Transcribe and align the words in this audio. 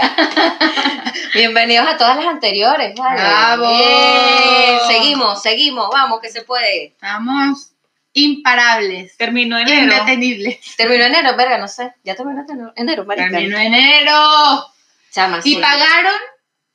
Bienvenidos 1.34 1.86
a 1.86 1.96
todas 1.96 2.16
las 2.16 2.26
anteriores, 2.26 2.94
¿vale? 2.96 3.20
¡Bravo! 3.20 3.68
Bien, 3.76 4.78
Seguimos, 4.88 5.42
seguimos, 5.42 5.88
vamos, 5.92 6.20
que 6.20 6.30
se 6.30 6.42
puede. 6.42 6.86
Estamos 6.86 7.72
imparables. 8.12 9.16
Terminó 9.16 9.58
enero. 9.58 9.82
Indetenibles. 9.82 10.76
Terminó 10.76 11.04
enero, 11.04 11.36
verga, 11.36 11.58
no 11.58 11.68
sé. 11.68 11.92
Ya 12.04 12.14
terminó 12.14 12.42
enero, 12.48 12.72
enero 12.76 13.04
marica. 13.04 13.30
Terminó 13.30 13.58
enero. 13.58 14.66
Chama, 15.12 15.40
Y 15.44 15.56
pagaron, 15.56 16.20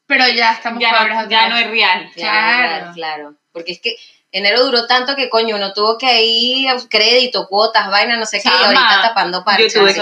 pero 0.06 0.28
ya 0.30 0.54
estamos 0.54 0.82
Ya 0.82 0.92
pobres 0.98 1.16
no, 1.16 1.30
ya 1.30 1.50
no 1.50 1.58
es 1.58 1.70
real. 1.70 2.12
Claro, 2.14 2.68
Claro. 2.68 2.92
claro. 2.94 3.36
Porque 3.52 3.72
es 3.74 3.80
que 3.80 3.96
enero 4.38 4.66
duró 4.66 4.86
tanto 4.86 5.16
que 5.16 5.30
coño, 5.30 5.56
uno 5.56 5.72
tuvo 5.74 5.98
que 5.98 6.24
ir 6.26 6.70
a 6.70 6.76
crédito, 6.90 7.48
cuotas, 7.48 7.90
vaina, 7.90 8.18
no 8.18 8.26
sé 8.26 8.42
qué, 8.42 8.50
y 8.50 8.64
ahorita 8.64 9.02
tapando 9.02 9.40
Yo 9.40 9.46
parches. 9.46 9.74
tuve 9.74 9.94
que 9.94 10.02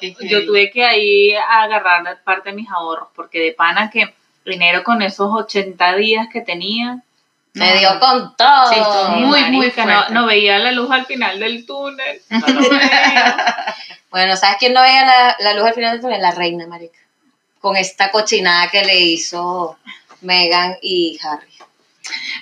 qué 0.00 0.16
yo 0.28 0.46
tuve 0.46 0.70
que 0.70 0.84
ahí 0.84 1.34
agarrar 1.34 2.22
parte 2.24 2.50
de 2.50 2.56
mis 2.56 2.70
ahorros, 2.70 3.08
porque 3.14 3.40
de 3.40 3.52
pana 3.52 3.90
que 3.90 4.14
enero 4.46 4.82
con 4.82 5.02
esos 5.02 5.30
80 5.32 5.94
días 5.96 6.28
que 6.32 6.40
tenía, 6.40 7.02
Me 7.54 7.78
dio 7.78 8.00
con 8.00 8.34
todo. 8.36 8.72
Sí, 8.72 8.80
muy, 9.20 9.42
muy 9.50 9.58
marica, 9.58 10.08
no, 10.08 10.24
veía 10.24 10.58
la 10.58 10.72
luz 10.72 10.90
al 10.90 11.04
final 11.04 11.38
del 11.38 11.66
túnel. 11.66 12.22
no 12.30 12.46
lo 12.48 12.60
veía. 12.70 13.76
Bueno, 14.10 14.36
¿sabes 14.36 14.56
quién 14.58 14.72
no 14.72 14.80
veía 14.80 15.04
la, 15.04 15.36
la 15.38 15.52
luz 15.54 15.66
al 15.66 15.74
final 15.74 15.92
del 15.92 16.00
túnel? 16.00 16.22
La 16.22 16.30
reina, 16.30 16.66
marica. 16.66 16.98
Con 17.60 17.76
esta 17.76 18.10
cochinada 18.10 18.70
que 18.70 18.82
le 18.82 18.98
hizo 18.98 19.76
Meghan 20.22 20.78
y 20.80 21.18
Harry. 21.22 21.52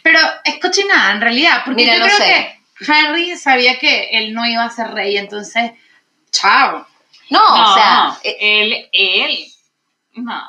Pero 0.03 0.19
es 0.45 0.59
cochinada 0.61 1.13
en 1.13 1.21
realidad, 1.21 1.63
porque 1.65 1.83
Mira, 1.83 1.95
yo 1.95 2.01
no 2.01 2.07
creo 2.07 2.19
sé. 2.19 2.59
que 2.79 2.93
Harry 2.93 3.37
sabía 3.37 3.79
que 3.79 4.09
él 4.13 4.33
no 4.33 4.47
iba 4.47 4.65
a 4.65 4.71
ser 4.71 4.89
rey, 4.93 5.17
entonces, 5.17 5.73
chao. 6.31 6.87
No, 7.29 7.39
No, 7.57 7.71
o 7.71 7.75
sea, 7.75 8.19
él, 8.25 8.89
él, 8.93 9.47
no. 10.15 10.43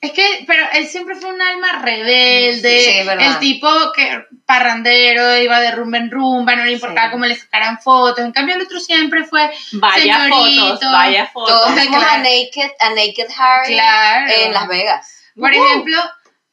Es 0.00 0.12
que, 0.12 0.44
pero 0.46 0.64
él 0.74 0.86
siempre 0.86 1.16
fue 1.16 1.32
un 1.32 1.42
alma 1.42 1.80
rebelde, 1.82 2.78
Sí, 3.00 3.06
verdad. 3.06 3.26
el 3.32 3.38
tipo 3.40 3.68
que 3.92 4.24
parrandero, 4.46 5.36
iba 5.38 5.60
de 5.60 5.72
rumba 5.72 5.98
en 5.98 6.10
rumba, 6.10 6.54
no 6.54 6.64
le 6.64 6.72
importaba 6.72 7.08
Sí. 7.08 7.12
cómo 7.12 7.26
le 7.26 7.34
sacaran 7.36 7.78
fotos, 7.80 8.24
en 8.24 8.30
cambio 8.32 8.54
el 8.54 8.62
otro 8.62 8.78
siempre 8.80 9.24
fue 9.24 9.50
Vaya 9.72 10.20
Señorito. 10.20 10.68
fotos, 10.68 10.92
vaya 10.92 11.26
fotos. 11.26 11.48
todos 11.54 11.74
vimos 11.74 11.98
claro. 11.98 12.14
a 12.14 12.18
Naked, 12.18 12.70
a 12.80 12.90
Naked 12.90 13.28
Harry 13.38 13.74
Claro. 13.74 14.32
en 14.32 14.52
Las 14.52 14.68
Vegas. 14.68 15.14
Por 15.38 15.52
ejemplo, 15.54 15.96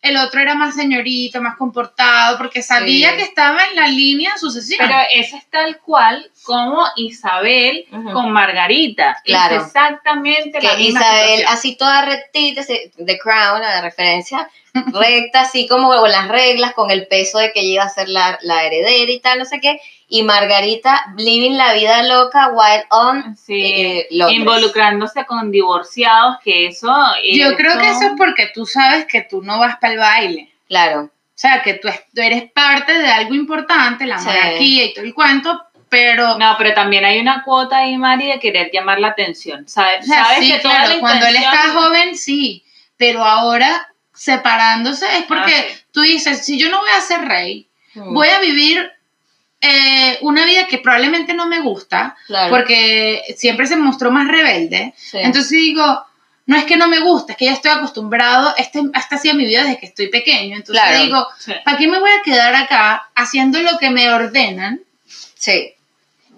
el 0.05 0.17
otro 0.17 0.39
era 0.41 0.55
más 0.55 0.75
señorito, 0.75 1.41
más 1.41 1.57
comportado, 1.57 2.37
porque 2.37 2.61
sabía 2.61 3.11
Sí. 3.11 3.17
que 3.17 3.23
estaba 3.23 3.65
en 3.65 3.75
la 3.75 3.87
línea 3.87 4.33
de 4.33 4.39
sucesión. 4.39 4.77
Pero 4.79 4.97
ese 5.13 5.37
es 5.37 5.49
tal 5.49 5.79
cual 5.79 6.29
como 6.43 6.83
Isabel 6.95 7.85
con 8.13 8.31
Margarita. 8.31 9.17
Claro. 9.25 9.55
Es 9.57 9.63
exactamente 9.65 10.61
la 10.61 10.75
misma 10.75 10.99
Isabel 11.01 11.27
situación. 11.37 11.53
así 11.53 11.75
toda 11.75 12.05
rectita, 12.05 12.61
The 12.63 13.17
Crown, 13.17 13.61
la 13.61 13.81
referencia, 13.81 14.49
recta, 14.73 15.41
así 15.41 15.67
como 15.67 15.87
con 15.89 16.11
las 16.11 16.27
reglas, 16.27 16.73
con 16.73 16.91
el 16.91 17.07
peso 17.07 17.39
de 17.39 17.51
que 17.51 17.61
ella 17.61 17.73
iba 17.73 17.83
a 17.83 17.89
ser 17.89 18.09
la, 18.09 18.37
la 18.41 18.63
heredera 18.63 19.11
y 19.11 19.19
tal, 19.19 19.39
no 19.39 19.45
sé 19.45 19.59
qué, 19.59 19.79
y 20.07 20.23
Margarita 20.23 21.13
living 21.17 21.57
la 21.57 21.73
vida 21.73 22.03
loca, 22.03 22.49
wild 22.49 22.85
on, 22.91 23.35
Sí, 23.37 23.53
eh, 23.63 24.07
involucrándose 24.29 25.25
con 25.25 25.51
divorciados, 25.51 26.37
que 26.43 26.67
eso... 26.67 26.95
Yo 27.33 27.55
creo 27.55 27.77
que 27.79 27.89
eso 27.89 28.03
es 28.03 28.11
porque 28.17 28.51
tú 28.53 28.65
sabes 28.65 29.05
que 29.05 29.21
tú 29.21 29.41
no 29.41 29.59
vas 29.59 29.77
para 29.77 29.93
el 29.93 29.99
baile. 29.99 30.51
claro, 30.67 31.01
O 31.03 31.37
sea, 31.37 31.61
que 31.63 31.73
tú, 31.73 31.87
es- 31.89 32.03
tú 32.13 32.21
eres 32.21 32.49
parte 32.51 32.97
de 32.97 33.07
algo 33.09 33.33
importante, 33.35 34.05
la 34.05 34.17
Sí. 34.19 34.25
monarquía 34.27 34.85
y 34.85 34.93
todo 34.93 35.03
el 35.05 35.13
cuento, 35.13 35.61
pero... 35.89 36.37
No, 36.37 36.55
pero 36.57 36.73
también 36.73 37.03
hay 37.03 37.19
una 37.19 37.43
cuota 37.43 37.79
ahí, 37.79 37.97
Mari, 37.97 38.27
de 38.27 38.39
querer 38.39 38.69
llamar 38.71 38.99
la 38.99 39.09
atención. 39.09 39.67
¿Sabes? 39.67 40.01
o 40.05 40.07
sea, 40.07 40.23
¿Sabes 40.25 40.39
sí, 40.39 40.51
que 40.51 40.59
toda 40.59 40.75
claro, 40.75 40.93
la 40.93 40.99
cuando 40.99 41.25
él 41.27 41.35
está 41.35 41.69
joven, 41.73 42.15
sí, 42.17 42.63
pero 42.97 43.23
ahora 43.25 43.89
separándose 44.13 45.05
es 45.17 45.23
porque 45.23 45.53
Ah, 45.55 45.63
sí. 45.73 45.81
tú 45.91 46.01
dices, 46.01 46.45
si 46.45 46.57
yo 46.57 46.69
no 46.69 46.79
voy 46.79 46.89
a 46.95 47.01
ser 47.01 47.21
rey, 47.25 47.67
Mm, 47.95 48.13
voy 48.13 48.27
a 48.27 48.39
vivir 48.39 48.91
eh, 49.61 50.17
una 50.21 50.45
vida 50.45 50.67
que 50.67 50.77
probablemente 50.77 51.33
no 51.33 51.47
me 51.47 51.59
gusta, 51.61 52.15
claro, 52.27 52.49
porque 52.49 53.21
siempre 53.37 53.65
se 53.67 53.75
mostró 53.77 54.11
más 54.11 54.27
rebelde. 54.27 54.93
sí. 54.97 55.17
Entonces 55.19 55.49
digo, 55.51 56.05
no 56.47 56.55
es 56.57 56.65
que 56.65 56.77
no 56.77 56.87
me 56.87 56.99
gusta, 56.99 57.31
es 57.31 57.37
que 57.39 57.45
ya 57.45 57.53
estoy 57.53 57.71
acostumbrado, 57.71 58.53
este, 58.57 58.79
esta 58.93 59.15
ha 59.15 59.19
sido 59.19 59.33
mi 59.33 59.45
vida 59.45 59.63
desde 59.63 59.79
que 59.79 59.87
estoy 59.87 60.07
pequeño. 60.09 60.55
Entonces 60.57 60.83
Claro. 60.83 61.03
digo, 61.03 61.27
Sí. 61.39 61.53
¿para 61.63 61.77
qué 61.77 61.87
me 61.87 61.99
voy 61.99 62.11
a 62.11 62.21
quedar 62.21 62.53
acá 62.53 63.09
haciendo 63.15 63.59
lo 63.61 63.77
que 63.79 63.89
me 63.89 64.09
ordenan? 64.11 64.81
sí, 65.35 65.71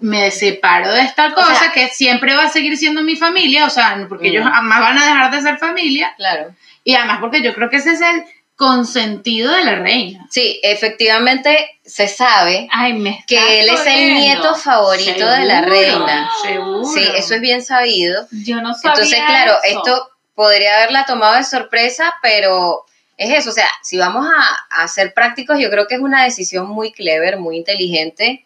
Me 0.00 0.30
separo 0.30 0.92
de 0.92 1.00
esta 1.02 1.34
cosa 1.34 1.54
sea- 1.56 1.72
que 1.72 1.88
siempre 1.88 2.36
va 2.36 2.44
a 2.44 2.48
seguir 2.50 2.76
siendo 2.78 3.02
mi 3.02 3.16
familia, 3.16 3.66
o 3.66 3.70
sea, 3.70 4.06
porque 4.08 4.28
Mm. 4.28 4.30
ellos 4.30 4.44
jamás 4.44 4.80
van 4.80 4.96
a 4.96 5.04
dejar 5.04 5.30
de 5.32 5.42
ser 5.42 5.58
familia, 5.58 6.14
claro. 6.16 6.54
y 6.84 6.94
además 6.94 7.18
porque 7.20 7.42
yo 7.42 7.52
creo 7.52 7.68
que 7.68 7.78
ese 7.78 7.90
es 7.90 8.00
el 8.00 8.22
consentido 8.58 9.54
de 9.54 9.62
la 9.62 9.76
reina. 9.76 10.26
Sí, 10.30 10.58
efectivamente 10.64 11.78
se 11.84 12.08
sabe 12.08 12.66
Ay, 12.72 12.92
me 12.92 13.10
estás 13.10 13.26
que 13.26 13.60
él 13.60 13.68
es 13.68 13.86
el 13.86 14.14
nieto 14.14 14.52
favorito 14.56 15.26
de 15.30 15.44
la 15.44 15.60
reina. 15.60 16.28
Seguro. 16.42 16.84
Sí, 16.84 17.08
eso 17.14 17.36
es 17.36 17.40
bien 17.40 17.62
sabido. 17.62 18.26
Yo 18.32 18.60
no 18.60 18.74
sabía 18.74 18.94
Entonces, 18.94 19.22
claro, 19.24 19.52
eso. 19.62 19.78
esto 19.78 20.10
podría 20.34 20.76
haberla 20.76 21.06
tomado 21.06 21.36
de 21.36 21.44
sorpresa, 21.44 22.12
pero 22.20 22.84
es 23.16 23.30
eso, 23.30 23.50
o 23.50 23.52
sea, 23.52 23.68
si 23.84 23.96
vamos 23.96 24.26
a, 24.26 24.82
a 24.82 24.88
ser 24.88 25.14
prácticos, 25.14 25.60
yo 25.60 25.70
creo 25.70 25.86
que 25.86 25.94
es 25.94 26.00
una 26.00 26.24
decisión 26.24 26.66
muy 26.66 26.90
clever, 26.90 27.36
muy 27.38 27.58
inteligente. 27.58 28.44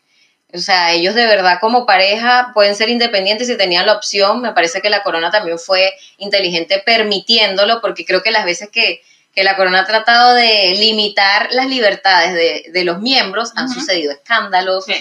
O 0.52 0.58
sea, 0.58 0.92
ellos 0.92 1.14
de 1.14 1.24
verdad 1.24 1.56
como 1.58 1.86
pareja 1.86 2.50
pueden 2.52 2.76
ser 2.76 2.90
independientes 2.90 3.48
si 3.48 3.56
tenían 3.56 3.86
la 3.86 3.94
opción. 3.94 4.42
Me 4.42 4.52
parece 4.52 4.82
que 4.82 4.90
la 4.90 5.02
corona 5.02 5.30
también 5.30 5.58
fue 5.58 5.94
inteligente 6.18 6.82
permitiéndolo, 6.84 7.80
porque 7.80 8.04
creo 8.04 8.22
que 8.22 8.30
las 8.30 8.44
veces 8.44 8.68
que, 8.70 9.00
que 9.34 9.44
la 9.44 9.56
corona 9.56 9.80
ha 9.80 9.86
tratado 9.86 10.34
de 10.34 10.74
limitar 10.78 11.48
las 11.52 11.66
libertades 11.66 12.34
de, 12.34 12.64
de 12.72 12.84
los 12.84 13.00
miembros, 13.00 13.52
han 13.56 13.68
sucedido 13.68 14.12
escándalos, 14.12 14.84
Sí. 14.84 14.94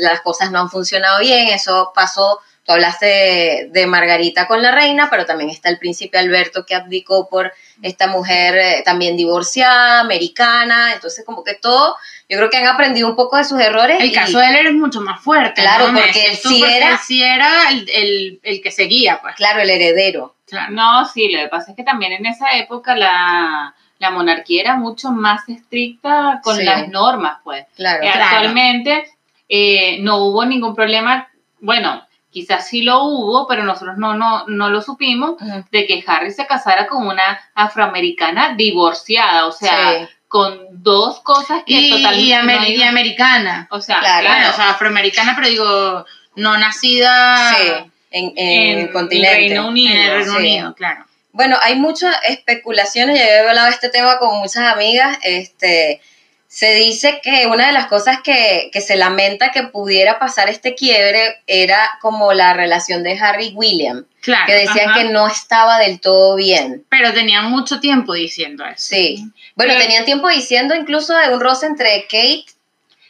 Las 0.00 0.20
cosas 0.20 0.50
no 0.50 0.58
han 0.60 0.70
funcionado 0.70 1.20
bien, 1.20 1.48
eso 1.48 1.92
pasó, 1.94 2.40
tú 2.66 2.72
hablaste 2.72 3.06
de, 3.06 3.68
de 3.72 3.86
Margarita 3.86 4.46
con 4.46 4.60
la 4.62 4.70
reina, 4.70 5.08
pero 5.10 5.24
también 5.24 5.48
está 5.50 5.70
el 5.70 5.78
príncipe 5.78 6.18
Alberto 6.18 6.66
que 6.66 6.74
abdicó 6.74 7.28
por 7.30 7.52
esta 7.82 8.06
mujer 8.06 8.58
eh, 8.58 8.82
también 8.84 9.16
divorciada, 9.16 10.00
americana, 10.00 10.92
entonces 10.92 11.24
como 11.24 11.42
que 11.42 11.54
todo, 11.54 11.96
yo 12.28 12.36
creo 12.36 12.50
que 12.50 12.58
han 12.58 12.66
aprendido 12.66 13.08
un 13.08 13.16
poco 13.16 13.38
de 13.38 13.44
sus 13.44 13.58
errores. 13.60 13.96
El 14.00 14.10
y- 14.10 14.12
caso 14.12 14.38
de 14.38 14.48
él 14.50 14.56
era 14.56 14.72
mucho 14.72 15.00
más 15.00 15.20
fuerte. 15.22 15.62
Claro, 15.62 15.86
porque 15.86 16.26
él 16.26 16.36
sí 16.36 16.58
porque 16.60 16.76
era- 16.76 16.90
él 16.92 16.98
sí 17.06 17.22
era 17.22 17.70
el, 17.70 17.88
el- 17.90 18.40
el 18.42 18.60
que 18.60 18.70
seguía, 18.70 19.20
pues. 19.22 19.34
Claro, 19.36 19.60
el 19.62 19.70
heredero. 19.70 20.36
Claro. 20.50 20.72
No, 20.72 21.04
sí, 21.06 21.28
lo 21.30 21.40
que 21.40 21.48
pasa 21.48 21.70
es 21.70 21.76
que 21.76 21.84
también 21.84 22.12
en 22.12 22.26
esa 22.26 22.52
época 22.56 22.94
la, 22.96 23.74
la 23.98 24.10
monarquía 24.10 24.60
era 24.62 24.76
mucho 24.76 25.10
más 25.10 25.48
estricta 25.48 26.40
con 26.42 26.56
Sí. 26.56 26.64
las 26.64 26.88
normas, 26.88 27.38
pues. 27.44 27.66
Claro. 27.76 28.02
Eh, 28.02 28.08
Actualmente 28.10 29.04
eh, 29.48 29.98
no 30.00 30.18
hubo 30.18 30.44
ningún 30.44 30.74
problema, 30.74 31.28
bueno, 31.60 32.06
quizás 32.30 32.68
sí 32.68 32.82
lo 32.82 33.02
hubo, 33.02 33.46
pero 33.48 33.64
nosotros 33.64 33.96
no, 33.98 34.14
no, 34.14 34.44
no 34.46 34.70
lo 34.70 34.80
supimos, 34.82 35.34
de 35.72 35.86
que 35.86 36.04
Harry 36.06 36.30
se 36.30 36.46
casara 36.46 36.86
con 36.86 37.06
una 37.06 37.40
afroamericana 37.54 38.54
divorciada, 38.54 39.46
o 39.46 39.52
sea, 39.52 39.92
Sí. 40.00 40.08
con 40.28 40.58
dos 40.70 41.18
cosas 41.20 41.62
que 41.66 41.74
Y, 41.74 41.90
totalmente 41.90 42.20
y 42.26 42.32
amer- 42.32 42.60
no 42.60 42.66
y 42.68 42.82
americana. 42.82 43.66
O 43.72 43.80
sea, 43.80 43.98
Claro. 43.98 44.20
claro, 44.20 44.36
Bueno, 44.38 44.50
o 44.52 44.56
sea, 44.56 44.70
afroamericana, 44.70 45.32
pero 45.34 45.48
digo, 45.48 46.04
no 46.36 46.56
nacida 46.56 47.52
Sí, 47.54 47.89
en, 48.10 48.32
en 48.36 48.78
el 48.80 48.92
continente. 48.92 49.36
Reino 49.36 49.68
Unido. 49.68 49.94
en 49.94 50.00
el 50.00 50.10
Reino 50.18 50.32
sí. 50.32 50.38
Unido, 50.38 50.74
claro. 50.74 51.06
Bueno, 51.32 51.56
hay 51.62 51.76
muchas 51.76 52.16
especulaciones, 52.28 53.18
ya 53.18 53.24
he 53.24 53.38
hablado 53.40 53.66
de 53.68 53.72
este 53.72 53.88
tema 53.88 54.18
con 54.18 54.38
muchas 54.38 54.64
amigas, 54.72 55.16
este, 55.22 56.00
se 56.48 56.74
dice 56.74 57.20
que 57.22 57.46
una 57.46 57.68
de 57.68 57.72
las 57.72 57.86
cosas 57.86 58.18
que, 58.24 58.68
que 58.72 58.80
se 58.80 58.96
lamenta 58.96 59.52
que 59.52 59.62
pudiera 59.62 60.18
pasar 60.18 60.48
este 60.48 60.74
quiebre 60.74 61.36
era 61.46 61.88
como 62.00 62.32
la 62.32 62.52
relación 62.54 63.04
de 63.04 63.16
Harry 63.18 63.48
y 63.48 63.54
William, 63.54 64.06
Claro. 64.22 64.46
que 64.46 64.54
decían 64.54 64.90
ajá. 64.90 64.98
que 64.98 65.04
no 65.10 65.28
estaba 65.28 65.78
del 65.78 66.00
todo 66.00 66.34
bien. 66.34 66.84
Pero 66.90 67.14
tenían 67.14 67.48
mucho 67.48 67.78
tiempo 67.80 68.12
diciendo 68.12 68.66
eso. 68.66 68.74
Sí. 68.94 69.24
Bueno, 69.54 69.72
Pero- 69.74 69.84
tenían 69.84 70.04
tiempo 70.04 70.28
diciendo 70.28 70.74
incluso 70.74 71.16
de 71.16 71.32
un 71.32 71.40
roce 71.40 71.66
entre 71.66 72.02
Kate 72.02 72.44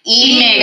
y, 0.02 0.58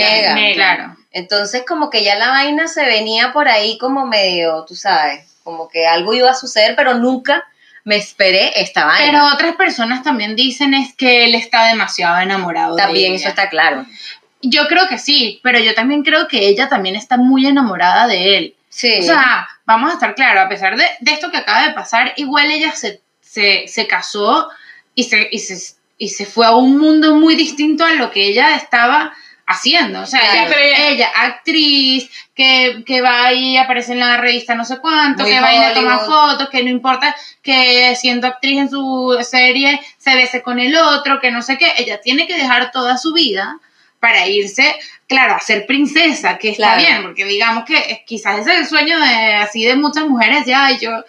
claro. 0.54 0.96
Entonces 1.12 1.64
como 1.66 1.90
que 1.90 2.04
ya 2.04 2.16
la 2.16 2.28
vaina 2.28 2.68
se 2.68 2.84
venía 2.84 3.32
por 3.32 3.48
ahí 3.48 3.78
como 3.78 4.06
medio, 4.06 4.64
tú 4.66 4.74
sabes, 4.74 5.38
como 5.42 5.68
que 5.68 5.86
algo 5.86 6.14
iba 6.14 6.30
a 6.30 6.34
suceder, 6.34 6.74
pero 6.76 6.94
nunca 6.94 7.44
me 7.84 7.96
esperé 7.96 8.60
esta 8.60 8.84
vaina. 8.84 9.06
Pero 9.06 9.34
otras 9.34 9.56
personas 9.56 10.02
también 10.02 10.36
dicen 10.36 10.74
es 10.74 10.94
que 10.94 11.24
él 11.24 11.34
está 11.34 11.66
demasiado 11.66 12.18
enamorado 12.18 12.76
de 12.76 12.82
También 12.82 13.12
ella. 13.14 13.20
eso 13.20 13.28
está 13.30 13.48
claro. 13.48 13.86
Yo 14.42 14.68
creo 14.68 14.86
que 14.88 14.98
sí, 14.98 15.40
pero 15.42 15.58
yo 15.58 15.74
también 15.74 16.02
creo 16.02 16.28
que 16.28 16.46
ella 16.46 16.68
también 16.68 16.96
está 16.96 17.16
muy 17.16 17.46
enamorada 17.46 18.06
de 18.06 18.36
él. 18.36 18.54
Sí. 18.68 18.98
O 19.00 19.02
sea, 19.02 19.48
vamos 19.64 19.90
a 19.90 19.94
estar 19.94 20.14
claros, 20.14 20.44
a 20.44 20.48
pesar 20.48 20.76
de, 20.76 20.84
de 21.00 21.12
esto 21.12 21.30
que 21.30 21.38
acaba 21.38 21.66
de 21.66 21.72
pasar, 21.72 22.12
igual 22.16 22.50
ella 22.50 22.72
se, 22.72 23.00
se, 23.20 23.66
se 23.66 23.86
casó 23.86 24.48
y 24.94 25.04
se, 25.04 25.28
y, 25.30 25.38
se, 25.38 25.74
y 25.96 26.10
se 26.10 26.26
fue 26.26 26.46
a 26.46 26.54
un 26.54 26.78
mundo 26.78 27.14
muy 27.14 27.34
distinto 27.34 27.84
a 27.84 27.94
lo 27.94 28.10
que 28.10 28.26
ella 28.26 28.54
estaba 28.54 29.14
haciendo. 29.48 30.02
O 30.02 30.06
sea, 30.06 30.20
Claro. 30.20 30.54
ella, 30.58 31.10
actriz, 31.16 32.08
que, 32.34 32.84
que 32.86 33.00
va 33.00 33.32
y 33.32 33.56
aparece 33.56 33.92
en 33.92 34.00
la 34.00 34.16
revista 34.18 34.54
no 34.54 34.64
sé 34.64 34.78
cuánto, 34.78 35.22
Muy 35.24 35.32
que 35.32 35.40
va 35.40 35.52
y 35.54 35.58
le 35.58 35.74
toma 35.74 35.96
Hollywood. 35.98 36.30
fotos, 36.30 36.48
que 36.50 36.62
no 36.62 36.70
importa 36.70 37.16
que 37.42 37.96
siendo 37.96 38.26
actriz 38.28 38.58
en 38.58 38.70
su 38.70 39.18
serie 39.22 39.80
se 39.96 40.14
bese 40.14 40.42
con 40.42 40.60
el 40.60 40.76
otro, 40.76 41.18
que 41.20 41.30
no 41.30 41.42
sé 41.42 41.58
qué. 41.58 41.72
Ella 41.78 42.00
tiene 42.00 42.26
que 42.26 42.36
dejar 42.36 42.70
toda 42.70 42.96
su 42.98 43.12
vida 43.12 43.58
para 44.00 44.28
irse, 44.28 44.76
claro, 45.08 45.34
a 45.34 45.40
ser 45.40 45.66
princesa, 45.66 46.38
que 46.38 46.50
está 46.50 46.74
Claro. 46.76 46.80
bien, 46.80 47.02
porque 47.02 47.24
digamos 47.24 47.64
que 47.64 48.04
quizás 48.06 48.38
ese 48.38 48.52
es 48.52 48.58
el 48.60 48.66
sueño 48.66 48.96
de 49.00 49.34
así 49.34 49.64
de 49.64 49.74
muchas 49.74 50.06
mujeres, 50.06 50.44
ya, 50.46 50.70
yo, 50.78 51.04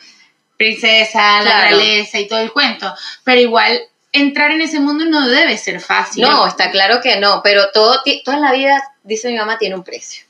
princesa, 0.58 1.38
la 1.38 1.42
Claro. 1.44 1.62
realeza 1.78 2.20
y 2.20 2.28
todo 2.28 2.40
el 2.40 2.52
cuento. 2.52 2.94
Pero 3.24 3.42
igual, 3.42 3.80
entrar 4.12 4.52
en 4.52 4.62
ese 4.62 4.80
mundo 4.80 5.06
no 5.06 5.28
debe 5.28 5.58
ser 5.58 5.80
fácil. 5.80 6.24
No, 6.24 6.48
está 6.48 6.72
claro 6.72 7.02
que 7.02 7.20
no, 7.20 7.42
pero 7.44 7.72
todo, 7.72 8.02
toda 8.24 8.40
la 8.40 8.52
vida, 8.52 8.82
dice 9.04 9.30
mi 9.30 9.38
mamá, 9.38 9.58
tiene 9.58 9.76
un 9.76 9.84
precio. 9.84 10.26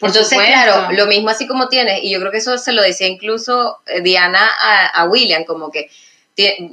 Por 0.00 0.10
Entonces, 0.10 0.30
supuesto. 0.30 0.52
claro, 0.52 0.92
lo 0.92 1.06
mismo 1.06 1.28
así 1.28 1.46
como 1.46 1.68
tienes, 1.68 2.04
y 2.04 2.10
yo 2.10 2.20
creo 2.20 2.30
que 2.30 2.38
eso 2.38 2.56
se 2.56 2.72
lo 2.72 2.82
decía 2.82 3.08
incluso 3.08 3.78
eh, 3.86 4.00
Diana 4.00 4.48
a, 4.58 4.86
a 4.86 5.04
William, 5.06 5.44
como 5.44 5.70
que 5.70 5.90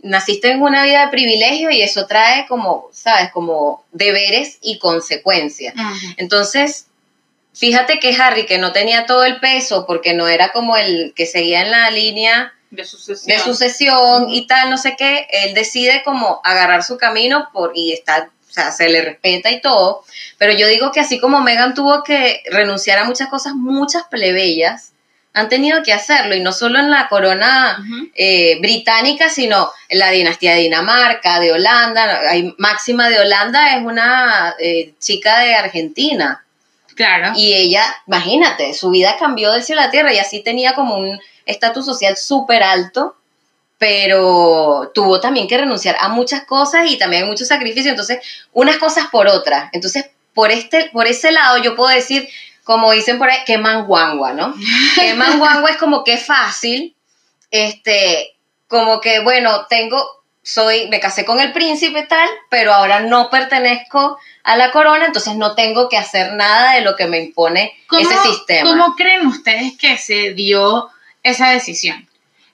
naciste 0.03 0.51
en 0.51 0.61
una 0.61 0.83
vida 0.83 1.05
de 1.05 1.11
privilegio 1.11 1.71
y 1.71 1.81
eso 1.81 2.05
trae 2.05 2.45
como, 2.47 2.89
¿sabes? 2.91 3.31
Como 3.31 3.83
deberes 3.91 4.59
y 4.61 4.77
consecuencias. 4.77 5.73
Entonces, 6.17 6.87
fíjate 7.53 7.99
que 7.99 8.15
Harry, 8.15 8.45
que 8.45 8.57
no 8.57 8.71
tenía 8.71 9.05
todo 9.05 9.25
el 9.25 9.39
peso 9.39 9.85
porque 9.87 10.13
no 10.13 10.27
era 10.27 10.51
como 10.51 10.77
el 10.77 11.13
que 11.15 11.25
seguía 11.25 11.61
en 11.61 11.71
la 11.71 11.89
línea 11.89 12.53
De 12.75 12.85
sucesión. 12.85 13.37
de 13.37 13.43
sucesión 13.43 14.29
y 14.29 14.47
tal, 14.47 14.69
no 14.69 14.77
sé 14.77 14.95
qué, 14.97 15.27
él 15.29 15.53
decide 15.53 16.01
como 16.03 16.41
agarrar 16.43 16.83
su 16.83 16.97
camino 16.97 17.49
por 17.53 17.71
y 17.75 17.93
está, 17.93 18.29
o 18.49 18.53
sea, 18.53 18.71
se 18.71 18.89
le 18.89 19.01
respeta 19.01 19.51
y 19.51 19.61
todo, 19.61 20.03
pero 20.37 20.53
yo 20.53 20.67
digo 20.67 20.91
que 20.91 20.99
así 20.99 21.19
como 21.19 21.41
Megan 21.41 21.73
tuvo 21.73 22.03
que 22.03 22.41
renunciar 22.51 22.99
a 22.99 23.05
muchas 23.05 23.29
cosas, 23.29 23.53
muchas 23.55 24.03
plebeyas 24.03 24.91
han 25.35 25.49
tenido 25.49 25.83
que 25.83 25.91
hacerlo 25.91 26.33
y 26.33 26.39
no 26.39 26.53
solo 26.53 26.79
en 26.79 26.89
la 26.89 27.09
corona 27.09 27.77
eh, 28.15 28.57
británica, 28.61 29.29
sino 29.29 29.69
en 29.89 29.99
la 29.99 30.09
dinastía 30.09 30.53
de 30.53 30.61
Dinamarca, 30.61 31.41
de 31.41 31.51
Holanda, 31.51 32.21
hay 32.29 32.55
Máxima 32.57 33.09
de 33.09 33.19
Holanda 33.19 33.75
es 33.75 33.83
una 33.83 34.55
eh, 34.57 34.93
chica 34.97 35.41
de 35.41 35.53
Argentina. 35.53 36.41
Claro. 36.95 37.33
Y 37.35 37.53
ella, 37.53 37.83
imagínate, 38.07 38.73
su 38.73 38.89
vida 38.91 39.17
cambió 39.19 39.51
del 39.51 39.63
cielo 39.63 39.81
a 39.81 39.85
la 39.85 39.91
tierra 39.91 40.13
y 40.13 40.19
así 40.19 40.41
tenía 40.41 40.73
como 40.73 40.95
un 40.95 41.19
estatus 41.45 41.85
social 41.85 42.17
súper 42.17 42.63
alto, 42.63 43.15
pero 43.77 44.91
tuvo 44.93 45.19
también 45.19 45.47
que 45.47 45.57
renunciar 45.57 45.97
a 45.99 46.09
muchas 46.09 46.45
cosas 46.45 46.89
y 46.89 46.97
también 46.97 47.27
muchos 47.27 47.47
sacrificios, 47.47 47.87
entonces 47.87 48.19
unas 48.53 48.77
cosas 48.77 49.07
por 49.11 49.27
otras. 49.27 49.69
Entonces, 49.73 50.09
por, 50.33 50.51
este, 50.51 50.89
por 50.91 51.07
ese 51.07 51.31
lado 51.31 51.57
yo 51.57 51.75
puedo 51.75 51.89
decir, 51.89 52.27
como 52.63 52.91
dicen 52.91 53.17
por 53.17 53.29
ahí, 53.29 53.39
que 53.45 53.57
manguangua, 53.57 54.33
¿no? 54.33 54.53
Que 54.95 55.13
manguangua 55.13 55.71
es 55.71 55.77
como 55.77 56.03
que 56.03 56.17
fácil, 56.17 56.95
este, 57.51 58.35
como 58.67 58.99
que, 59.01 59.19
bueno, 59.19 59.65
tengo, 59.67 60.23
soy, 60.41 60.87
me 60.89 60.99
casé 60.99 61.25
con 61.25 61.39
el 61.39 61.51
príncipe 61.51 62.03
tal, 62.03 62.27
pero 62.49 62.73
ahora 62.73 63.01
no 63.01 63.29
pertenezco 63.29 64.17
a 64.43 64.55
la 64.55 64.71
corona, 64.71 65.05
entonces 65.05 65.35
no 65.35 65.55
tengo 65.55 65.89
que 65.89 65.97
hacer 65.97 66.33
nada 66.33 66.73
de 66.73 66.81
lo 66.81 66.95
que 66.95 67.07
me 67.07 67.19
impone 67.19 67.73
ese 67.99 68.17
sistema. 68.23 68.69
¿Cómo 68.69 68.95
creen 68.95 69.27
ustedes 69.27 69.77
que 69.77 69.97
se 69.97 70.33
dio 70.33 70.89
esa 71.31 71.49
decisión? 71.49 72.07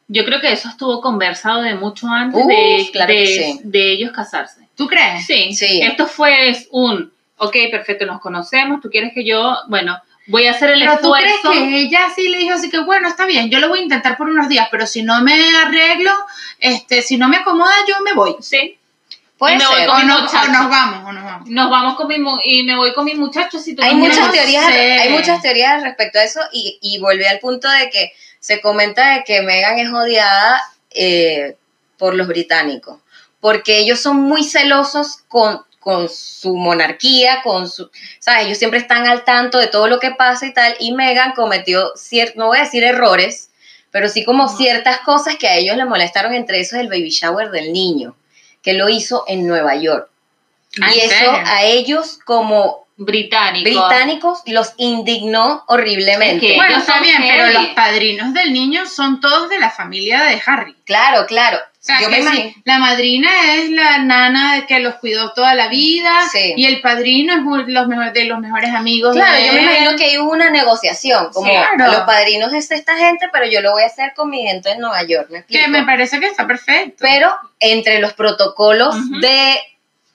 Yo 0.08 0.26
creo 0.26 0.42
que 0.42 0.52
eso 0.52 0.68
estuvo 0.68 1.00
conversado 1.02 1.62
de 1.62 1.76
mucho 1.76 2.08
antes 2.08 2.46
de, 2.48 2.90
claro 2.92 3.14
de- 3.14 3.26
sí. 3.28 3.60
de 3.64 3.92
ellos 3.94 4.12
casarse. 4.12 4.68
¿Tú 4.76 4.88
crees? 4.88 5.26
Sí, 5.26 5.54
Sí. 5.54 5.80
Esto 5.82 6.08
fue 6.08 6.54
un, 6.72 7.12
ok, 7.38 7.56
perfecto, 7.72 8.06
nos 8.06 8.20
conocemos, 8.20 8.82
tú 8.82 8.90
quieres 8.90 9.14
que 9.14 9.24
yo, 9.24 9.56
bueno, 9.68 9.98
voy 10.28 10.48
a 10.48 10.52
hacer 10.52 10.72
el 10.72 10.80
Pero 10.82 10.98
tú 11.02 11.12
crees 11.14 11.36
esfuerzo. 11.36 11.60
que 11.62 11.78
ella 11.78 12.02
sí 12.16 12.28
le 12.30 12.40
dijo 12.40 12.56
así 12.56 12.70
que 12.70 12.80
bueno, 12.80 13.08
está 13.08 13.26
bien, 13.26 13.50
yo 13.50 13.60
lo 13.60 13.70
voy 13.70 13.80
a 13.80 13.84
intentar 13.84 14.18
por 14.18 14.28
unos 14.30 14.50
días, 14.50 14.68
pero 14.72 14.86
si 14.86 15.02
no 15.04 15.22
me 15.22 15.34
arreglo, 15.66 16.12
este, 16.60 17.02
si 17.02 17.18
no 17.18 17.28
me 17.30 17.38
acomoda, 17.38 17.74
yo 17.88 17.96
me 18.04 18.14
voy. 18.14 18.36
Sí, 18.42 18.78
Puede 19.38 19.56
voy 19.58 19.66
ser. 19.76 19.88
con 19.88 19.96
O, 19.96 20.00
mi 20.00 20.06
no- 20.08 20.18
o 20.18 20.22
muchacho. 20.22 20.52
nos 20.52 20.70
vamos, 20.70 21.10
o 21.10 21.12
nos 21.14 21.24
vamos. 21.24 21.50
nos 21.50 21.70
vamos 21.70 21.96
con 21.96 22.08
mi 22.08 22.20
mu- 22.20 22.40
y 22.44 22.64
me 22.64 22.76
voy 22.76 22.94
con 22.94 23.06
mi 23.06 23.14
muchacho 23.16 23.58
si 23.60 23.76
tú 23.76 23.82
Hay 23.82 23.94
no 23.94 24.00
muchas 24.00 24.30
quieres. 24.30 24.34
teorías, 24.52 24.66
sé. 24.68 24.92
hay 25.00 25.10
muchas 25.10 25.42
teorías 25.42 25.82
respecto 25.84 26.20
a 26.20 26.24
eso 26.24 26.42
y, 26.52 26.78
y 26.82 27.00
volví 27.00 27.24
al 27.26 27.40
punto 27.40 27.68
de 27.70 27.90
que 27.90 28.12
se 28.42 28.60
comenta 28.60 29.14
de 29.16 29.24
que 29.24 29.42
Meghan 29.42 29.80
es 29.80 29.90
odiada 29.94 30.62
eh, 30.90 31.56
por 31.98 32.14
los 32.16 32.28
británicos, 32.28 32.98
porque 33.40 33.78
ellos 33.80 34.02
son 34.02 34.18
muy 34.18 34.44
celosos 34.44 35.20
con, 35.30 35.62
con 35.80 36.10
su 36.10 36.58
monarquía, 36.58 37.42
con 37.44 37.70
su, 37.70 37.90
¿sabes? 38.20 38.48
Ellos 38.48 38.58
siempre 38.58 38.80
están 38.80 39.08
al 39.08 39.24
tanto 39.24 39.58
de 39.60 39.68
todo 39.68 39.88
lo 39.88 40.00
que 40.00 40.12
pasa 40.12 40.46
y 40.46 40.54
tal, 40.54 40.76
y 40.80 40.92
Meghan 40.92 41.32
cometió, 41.34 41.94
cier- 41.94 42.34
no 42.36 42.48
voy 42.48 42.58
a 42.58 42.64
decir 42.64 42.84
errores, 42.84 43.50
pero 43.92 44.10
sí 44.10 44.26
como 44.26 44.50
ciertas 44.50 45.00
cosas 45.00 45.36
que 45.38 45.48
a 45.48 45.56
ellos 45.56 45.78
le 45.78 45.86
molestaron, 45.86 46.34
entre 46.34 46.60
esos 46.60 46.80
el 46.80 46.88
baby 46.90 47.10
shower 47.10 47.52
del 47.52 47.72
niño, 47.72 48.16
que 48.62 48.74
lo 48.74 48.90
hizo 48.90 49.24
en 49.28 49.48
Nueva 49.48 49.76
York. 49.76 50.10
Ah, 50.82 50.92
Y 50.96 51.00
¿en 51.00 51.06
eso 51.06 51.16
serio? 51.16 51.44
a 51.46 51.64
ellos 51.64 52.20
como 52.26 52.88
Británico. 53.06 53.63
británicos 53.69 54.42
los 54.45 54.74
indignó 54.77 55.63
horriblemente. 55.68 56.45
Es 56.45 56.51
que- 56.53 56.57
Bueno, 56.57 56.77
está 56.77 57.00
bien, 57.01 57.18
pero 57.19 57.48
los 57.48 57.65
padrinos 57.69 58.33
del 58.33 58.53
niño 58.53 58.86
son 58.86 59.19
todos 59.19 59.50
de 59.50 59.59
la 59.59 59.69
familia 59.71 60.24
de 60.24 60.42
Harry. 60.45 60.75
Claro, 60.86 61.25
claro. 61.25 61.57
O 61.57 61.83
sea, 61.83 62.00
Yo 62.00 62.09
que 62.09 62.21
me 62.21 62.56
la 62.63 62.77
madrina 62.77 63.27
es 63.56 63.71
la 63.71 63.98
nana 63.98 64.68
que 64.68 64.77
los 64.80 64.95
cuidó 64.98 65.31
toda 65.33 65.56
la 65.56 65.68
vida 65.68 66.12
Sí. 66.31 66.53
y 66.56 66.65
el 66.68 66.80
padrino 66.80 67.33
es 67.33 67.39
uno 67.39 67.63
de 67.63 67.71
los, 67.71 68.13
de 68.13 68.25
los 68.25 68.38
mejores 68.39 68.71
amigos. 68.75 69.15
Claro, 69.15 69.36
de 69.36 69.48
yo 69.48 69.53
me 69.53 69.62
imagino 69.63 69.95
que 69.95 70.19
hubo 70.19 70.31
una 70.31 70.51
negociación, 70.51 71.30
como 71.33 71.50
Claro. 71.51 71.88
los 71.92 72.01
padrinos 72.01 72.53
es 72.53 72.69
esta 72.69 72.95
gente, 72.98 73.30
pero 73.33 73.48
yo 73.48 73.62
lo 73.62 73.71
voy 73.71 73.81
a 73.81 73.88
hacer 73.88 74.13
con 74.15 74.30
mi 74.30 74.44
gente 74.44 74.69
en 74.74 74.80
Nueva 74.80 75.01
York, 75.07 75.30
¿me 75.31 75.39
explico? 75.39 75.65
Que 75.65 75.71
me 75.71 75.83
parece 75.83 76.19
que 76.19 76.27
está 76.27 76.45
perfecto. 76.45 76.98
Pero 77.00 77.31
entre 77.59 77.98
los 78.00 78.13
protocolos 78.13 78.95
Ujú. 78.95 79.19
de 79.19 79.59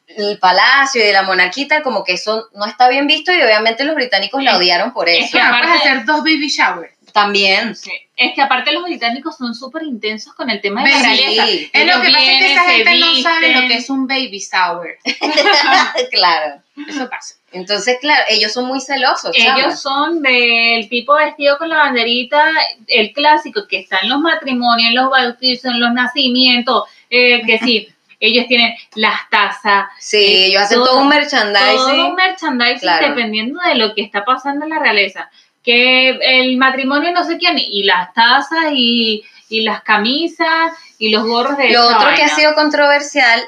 el 0.09 0.39
palacio 0.39 1.03
y 1.03 1.07
de 1.07 1.13
la 1.13 1.23
monarquita, 1.23 1.83
como 1.83 2.05
que 2.05 2.13
eso 2.15 2.49
no 2.55 2.65
está 2.67 2.89
bien 2.89 3.07
visto 3.07 3.33
y 3.33 3.43
obviamente 3.43 3.85
los 3.85 3.95
británicos 3.97 4.43
la 4.43 4.53
Es- 4.53 4.57
odiaron 4.59 4.93
por 4.93 5.09
es 5.09 5.25
eso. 5.25 5.33
que 5.33 5.39
Claro, 5.39 5.57
puedes 5.59 5.69
aparte- 5.77 5.89
hacer 5.89 6.05
dos 6.07 6.19
baby 6.21 6.49
showers. 6.49 6.93
También. 7.13 7.75
Sí. 7.75 7.91
Es 8.15 8.35
que 8.35 8.43
aparte 8.43 8.73
los 8.73 8.83
británicos 8.85 9.39
son 9.39 9.55
súper 9.55 9.85
intensos 9.85 10.35
con 10.35 10.51
el 10.51 10.61
tema 10.61 10.83
de 10.85 10.91
la 10.91 10.99
realeza. 11.01 11.47
Sí. 11.47 11.71
Es 11.73 11.87
lo 11.87 12.03
que 12.03 12.11
pasa 12.11 12.23
es 12.33 12.39
que 12.39 12.53
esa 12.53 12.65
gente 12.65 12.99
no 12.99 13.15
sabe 13.23 13.55
lo 13.55 13.69
que 13.69 13.75
es 13.75 13.89
un 13.91 14.07
baby 14.07 14.39
shower. 14.39 14.99
claro. 16.11 16.63
Eso 16.89 17.09
pasa. 17.09 17.37
Entonces, 17.53 17.97
claro, 18.03 18.23
ellos 18.29 18.53
son 18.53 18.67
muy 18.67 18.81
celosos. 18.81 19.31
Ellos 19.35 19.81
son 19.81 20.21
del 20.23 20.89
tipo 20.91 21.15
vestido 21.15 21.57
con 21.57 21.71
la 21.71 21.77
banderita, 21.79 22.51
el 22.87 23.13
clásico 23.15 23.67
que 23.67 23.79
está 23.79 23.99
en 24.03 24.11
los 24.11 24.21
matrimonios, 24.21 24.91
en 24.91 24.95
los 24.97 25.11
bautizos, 25.11 25.73
en 25.73 25.81
los 25.81 25.93
nacimientos, 25.93 26.85
eh, 27.09 27.43
que 27.47 27.59
sí, 27.61 27.89
ellos 28.21 28.47
tienen 28.49 28.75
las 28.95 29.29
tazas, 29.31 29.87
Sí, 29.99 30.17
eh, 30.17 30.47
ellos 30.47 30.63
hacen 30.63 30.79
todo- 30.79 30.87
todo 30.87 31.01
un 31.03 31.09
merchandising. 31.09 31.77
todo 31.77 32.07
un 32.09 32.15
merchandising 32.15 32.79
Claro. 32.81 33.09
dependiendo 33.09 33.61
de 33.61 33.75
lo 33.75 33.95
que 33.95 34.03
está 34.03 34.25
pasando 34.25 34.65
en 34.65 34.71
la 34.71 34.79
realeza. 34.79 35.31
Que 35.63 36.11
el 36.11 36.57
matrimonio 36.57 37.11
no 37.13 37.25
sé 37.25 37.39
quién, 37.39 37.59
y 37.59 37.83
las 37.85 38.15
tazas 38.15 38.67
y, 38.73 39.25
y 39.49 39.63
las 39.63 39.83
camisas 39.83 40.73
y 40.99 41.11
los 41.11 41.25
gorros 41.27 41.57
de 41.59 41.71
Lo 41.71 41.85
otro 41.87 42.09
que 42.15 42.23
ha 42.23 42.29
sido 42.29 42.55
controversial 42.55 43.43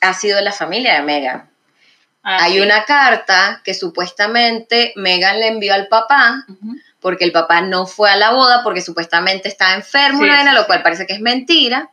ha 0.00 0.12
sido 0.14 0.40
la 0.40 0.52
familia 0.52 0.94
de 0.94 1.02
Meghan. 1.02 1.48
Ah, 2.22 2.38
Hay 2.44 2.54
sí. 2.54 2.60
una 2.60 2.84
carta 2.84 3.60
que 3.64 3.74
supuestamente 3.74 4.92
Meghan 4.96 5.40
le 5.40 5.48
envió 5.48 5.74
al 5.74 5.88
papá 5.88 6.44
porque 7.00 7.24
el 7.24 7.32
papá 7.32 7.60
no 7.60 7.86
fue 7.86 8.10
a 8.10 8.16
la 8.16 8.30
boda 8.32 8.62
porque 8.62 8.80
supuestamente 8.80 9.48
estaba 9.48 9.74
enfermo, 9.74 10.20
Sí, 10.20 10.24
una 10.24 10.36
vaina, 10.36 10.50
sí, 10.52 10.56
lo 10.56 10.66
cual 10.66 10.82
parece 10.82 11.06
que 11.06 11.12
es 11.12 11.20
mentira. 11.20 11.90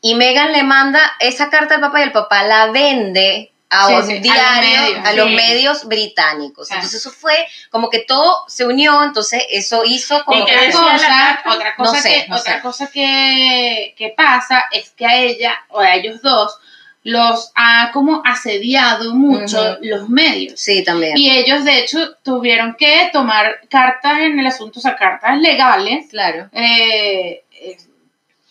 Y 0.00 0.14
Meghan 0.14 0.52
le 0.52 0.62
manda 0.62 1.00
esa 1.20 1.50
carta 1.50 1.74
al 1.76 1.80
papá 1.80 2.00
y 2.00 2.04
el 2.04 2.12
papá 2.12 2.44
la 2.44 2.70
vende 2.70 3.52
a 3.70 3.86
Sí, 3.88 3.92
un 3.94 4.06
sí, 4.06 4.28
a 4.30 4.62
los 4.62 4.62
medios, 4.62 5.06
a 5.06 5.12
los 5.12 5.26
sí. 5.28 5.34
medios 5.34 5.84
británicos. 5.88 6.70
Ah. 6.70 6.76
Entonces 6.76 7.00
eso 7.00 7.10
fue 7.10 7.34
como 7.70 7.90
que 7.90 7.98
todo 8.00 8.44
se 8.48 8.64
unió, 8.64 9.02
entonces 9.02 9.44
eso 9.50 9.82
hizo 9.84 10.24
como 10.24 10.42
¿Y 10.42 10.46
qué 10.46 10.52
que... 10.52 10.68
Otra 10.68 10.80
cosa, 10.92 11.42
otra 11.54 11.76
cosa, 11.76 11.92
No 11.92 12.00
sé, 12.00 12.08
que, 12.22 12.28
no 12.28 12.36
otra 12.36 12.54
sé. 12.56 12.60
cosa 12.62 12.86
que, 12.90 13.94
que 13.98 14.08
pasa 14.16 14.64
es 14.72 14.90
que 14.90 15.04
a 15.04 15.16
ella 15.16 15.54
o 15.68 15.80
a 15.80 15.94
ellos 15.96 16.22
dos 16.22 16.58
los 17.04 17.52
ha 17.54 17.90
como 17.92 18.22
asediado 18.24 19.14
mucho 19.14 19.78
los 19.82 20.08
medios. 20.08 20.58
Sí, 20.60 20.82
también. 20.84 21.16
Y 21.16 21.30
ellos, 21.30 21.64
de 21.64 21.78
hecho, 21.78 22.14
tuvieron 22.22 22.74
que 22.74 23.08
tomar 23.12 23.60
cartas 23.70 24.18
en 24.20 24.38
el 24.38 24.46
asunto, 24.46 24.78
o 24.78 24.82
sea, 24.82 24.96
cartas 24.96 25.38
legales, 25.38 26.06
Claro. 26.10 26.48
eh, 26.52 27.44
eh, 27.52 27.76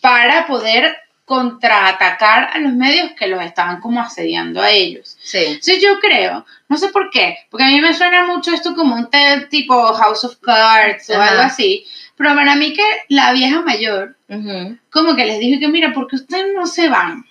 para 0.00 0.46
poder 0.46 0.96
contraatacar 1.28 2.50
a 2.52 2.58
los 2.58 2.72
medios 2.72 3.12
que 3.12 3.28
los 3.28 3.40
estaban 3.42 3.80
como 3.80 4.00
asediando 4.00 4.60
a 4.60 4.70
ellos. 4.70 5.16
Sí. 5.22 5.38
Entonces 5.46 5.80
yo 5.80 6.00
creo, 6.00 6.44
no 6.68 6.76
sé 6.76 6.88
por 6.88 7.10
qué, 7.10 7.36
porque 7.50 7.64
a 7.64 7.68
mí 7.68 7.80
me 7.80 7.94
suena 7.94 8.26
mucho 8.26 8.52
esto 8.52 8.74
como 8.74 8.96
un 8.96 9.08
tipo 9.48 9.92
House 9.94 10.24
of 10.24 10.36
Cards 10.40 11.08
o 11.10 11.20
algo 11.20 11.42
así, 11.42 11.86
pero 12.16 12.34
para 12.34 12.56
mí 12.56 12.72
que 12.72 12.82
la 13.08 13.32
vieja 13.32 13.60
mayor 13.60 14.16
como 14.90 15.14
que 15.14 15.24
les 15.26 15.38
dijo 15.38 15.60
que 15.60 15.68
mira, 15.68 15.92
porque 15.92 16.16
ustedes 16.16 16.46
no 16.54 16.66
se 16.66 16.88
van 16.88 17.24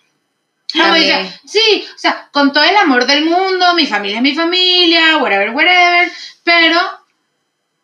No, 0.73 0.83
También. 0.83 1.23
dice, 1.23 1.39
sí, 1.45 1.87
o 1.93 1.97
sea, 1.97 2.29
con 2.31 2.53
todo 2.53 2.63
el 2.63 2.75
amor 2.77 3.05
del 3.05 3.25
mundo, 3.25 3.73
mi 3.75 3.85
familia 3.85 4.17
es 4.17 4.23
mi 4.23 4.35
familia, 4.35 5.17
whatever, 5.17 5.49
whatever, 5.51 6.11
pero 6.43 6.79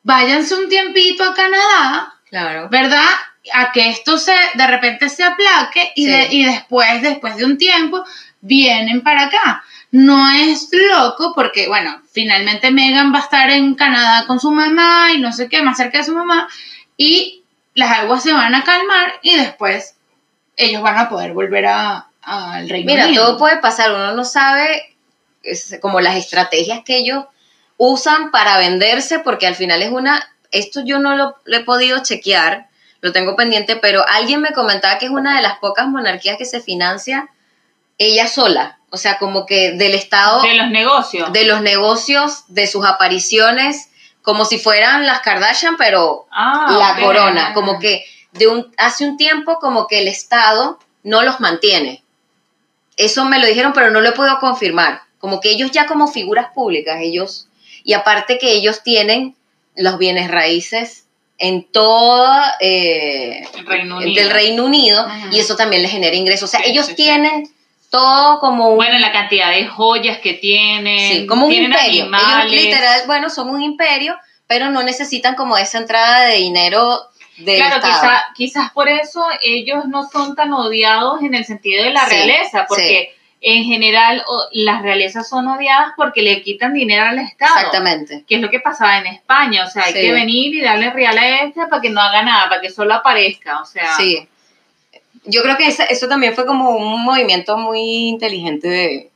váyanse 0.03 0.55
un 0.55 0.69
tiempito 0.69 1.23
a 1.23 1.33
Canadá, 1.33 2.13
Claro. 2.29 2.67
¿verdad? 2.69 3.09
A 3.53 3.71
que 3.73 3.89
esto 3.89 4.17
se, 4.17 4.33
de 4.53 4.67
repente 4.67 5.09
se 5.09 5.23
aplaque 5.23 5.91
y, 5.95 6.05
Sí. 6.05 6.11
de- 6.11 6.27
y 6.31 6.45
después, 6.45 7.01
después 7.01 7.35
de 7.35 7.45
un 7.45 7.57
tiempo, 7.57 8.03
vienen 8.41 9.01
para 9.01 9.23
acá. 9.23 9.63
No 9.91 10.29
es 10.31 10.69
loco 10.71 11.33
porque, 11.35 11.67
bueno, 11.67 12.01
finalmente 12.11 12.71
Megan 12.71 13.13
va 13.13 13.17
a 13.19 13.23
estar 13.23 13.49
en 13.49 13.75
Canadá 13.75 14.25
con 14.27 14.39
su 14.39 14.51
mamá 14.51 15.09
y 15.13 15.19
no 15.19 15.31
sé 15.33 15.49
qué, 15.49 15.61
más 15.61 15.77
cerca 15.77 15.97
de 15.99 16.03
su 16.05 16.13
mamá, 16.15 16.47
y 16.97 17.43
las 17.75 17.91
aguas 17.99 18.23
se 18.23 18.31
van 18.33 18.55
a 18.55 18.63
calmar 18.63 19.13
y 19.21 19.35
después 19.35 19.95
ellos 20.55 20.81
van 20.81 20.97
a 20.97 21.09
poder 21.09 21.33
volver 21.33 21.65
a- 21.65 22.07
al 22.21 22.69
Reino 22.69 22.91
Mira, 22.91 23.07
Unido. 23.07 23.25
todo 23.27 23.37
puede 23.37 23.57
pasar, 23.57 23.91
uno 23.91 24.13
no 24.13 24.23
sabe 24.25 24.95
es 25.43 25.77
como 25.81 25.99
las 25.99 26.15
estrategias 26.15 26.83
que 26.85 26.95
ellos 26.97 27.25
usan 27.75 28.31
para 28.31 28.57
venderse, 28.59 29.19
porque 29.19 29.45
al 29.47 29.55
final 29.55 29.81
es 29.81 29.89
una, 29.89 30.23
esto 30.51 30.81
yo 30.85 30.99
no 30.99 31.15
lo, 31.17 31.35
lo 31.43 31.57
he 31.57 31.63
podido 31.65 32.01
chequear, 32.01 32.67
lo 33.03 33.11
tengo 33.11 33.35
pendiente, 33.35 33.75
pero 33.75 34.05
alguien 34.07 34.39
me 34.39 34.53
comentaba 34.53 34.97
que 34.97 35.07
es 35.07 35.11
una 35.11 35.35
de 35.35 35.41
las 35.41 35.59
pocas 35.59 35.89
monarquías 35.89 36.37
que 36.37 36.45
se 36.45 36.61
financia 36.61 37.29
ella 37.97 38.29
sola, 38.29 38.79
o 38.91 38.95
sea, 38.97 39.17
como 39.17 39.45
que 39.45 39.73
del 39.73 39.93
Estado, 39.93 40.41
De 40.41 40.55
los 40.55 40.69
negocios. 40.69 41.33
de 41.33 41.43
los 41.43 41.61
negocios, 41.61 42.45
de 42.47 42.65
sus 42.65 42.85
apariciones, 42.85 43.89
como 44.21 44.45
si 44.45 44.57
fueran 44.57 45.05
las 45.05 45.19
Kardashian, 45.19 45.75
pero 45.75 46.27
Ah, 46.31 46.77
la 46.79 47.03
corona, 47.05 47.53
como 47.53 47.77
que 47.77 48.05
de 48.31 48.47
un, 48.47 48.73
hace 48.77 49.03
un 49.05 49.17
tiempo 49.17 49.59
como 49.59 49.85
que 49.87 49.99
el 49.99 50.07
Estado 50.07 50.79
no 51.03 51.23
los 51.23 51.41
mantiene. 51.41 52.05
Eso 52.95 53.25
me 53.25 53.37
lo 53.37 53.47
dijeron, 53.47 53.73
pero 53.73 53.91
no 53.91 53.99
lo 53.99 54.07
he 54.07 54.13
podido 54.13 54.39
confirmar. 54.39 55.01
Como 55.19 55.41
que 55.41 55.49
ellos 55.49 55.71
ya 55.71 55.87
como 55.87 56.07
figuras 56.07 56.53
públicas, 56.55 56.99
ellos, 57.01 57.49
y 57.83 57.93
aparte 57.93 58.37
que 58.37 58.53
ellos 58.53 58.81
tienen 58.81 59.35
los 59.75 59.97
bienes 59.97 60.31
raíces 60.31 61.03
en 61.43 61.63
toda 61.71 62.55
eh, 62.59 63.43
El 63.57 63.65
Reino 63.65 63.99
del 63.99 64.29
Reino 64.29 64.63
Unido 64.65 65.01
Ajá. 65.01 65.27
y 65.31 65.39
eso 65.39 65.55
también 65.55 65.81
les 65.81 65.91
genera 65.91 66.15
ingresos. 66.15 66.49
O 66.49 66.51
sea, 66.51 66.61
Sí, 66.61 66.71
ellos 66.71 66.85
sí, 66.85 66.91
sí. 66.91 66.95
tienen 67.03 67.49
todo 67.89 68.39
como 68.39 68.69
un, 68.69 68.75
Bueno, 68.77 68.97
la 68.99 69.11
cantidad 69.11 69.51
de 69.51 69.67
joyas 69.67 70.19
que 70.19 70.33
tienen. 70.33 71.11
sí, 71.11 71.27
como 71.27 71.45
un 71.47 71.51
imperio. 71.51 72.03
animales. 72.03 72.51
Ellos 72.53 72.63
literal, 72.65 73.01
bueno, 73.07 73.29
son 73.29 73.49
un 73.49 73.61
imperio, 73.61 74.15
pero 74.47 74.69
no 74.69 74.83
necesitan 74.83 75.35
como 75.35 75.57
esa 75.57 75.77
entrada 75.79 76.25
de 76.27 76.37
dinero 76.37 77.01
del 77.37 77.57
Claro, 77.57 77.81
quizá- 77.81 78.23
quizás 78.35 78.71
por 78.71 78.87
eso 78.87 79.25
ellos 79.41 79.85
no 79.85 80.07
son 80.09 80.35
tan 80.35 80.53
odiados 80.53 81.21
en 81.23 81.33
el 81.35 81.45
sentido 81.45 81.83
de 81.83 81.89
la 81.91 82.05
realeza, 82.05 82.65
porque 82.69 83.15
en 83.45 83.65
general 83.65 84.23
o- 84.27 84.45
las 84.53 84.81
realezas 84.81 85.27
son 85.27 85.47
odiadas 85.47 85.91
porque 85.97 86.21
le 86.21 86.41
quitan 86.41 86.73
dinero 86.73 87.05
al 87.05 87.19
Estado. 87.19 87.53
Exactamente. 87.57 88.23
Que 88.27 88.35
es 88.35 88.41
lo 88.41 88.49
que 88.49 88.59
pasaba 88.61 88.97
en 88.99 89.07
España, 89.07 89.65
o 89.65 89.69
sea, 89.69 89.83
hay 89.83 89.93
Sí. 89.93 89.99
que 90.01 90.11
venir 90.13 90.55
y 90.55 90.61
darle 90.61 90.89
real 90.91 91.17
a 91.17 91.41
este 91.43 91.67
para 91.67 91.81
que 91.81 91.89
no 91.89 91.99
haga 92.01 92.23
nada, 92.23 92.47
para 92.49 92.61
que 92.61 92.69
solo 92.69 92.93
aparezca, 92.93 93.61
o 93.61 93.65
sea. 93.65 93.95
Sí. 93.97 94.27
Yo 95.25 95.41
creo 95.43 95.55
que 95.57 95.67
eso 95.67 96.07
también 96.07 96.33
fue 96.33 96.45
como 96.45 96.71
un 96.71 97.03
movimiento 97.03 97.57
muy 97.57 97.79
inteligente 98.07 98.67
de, 98.69 99.09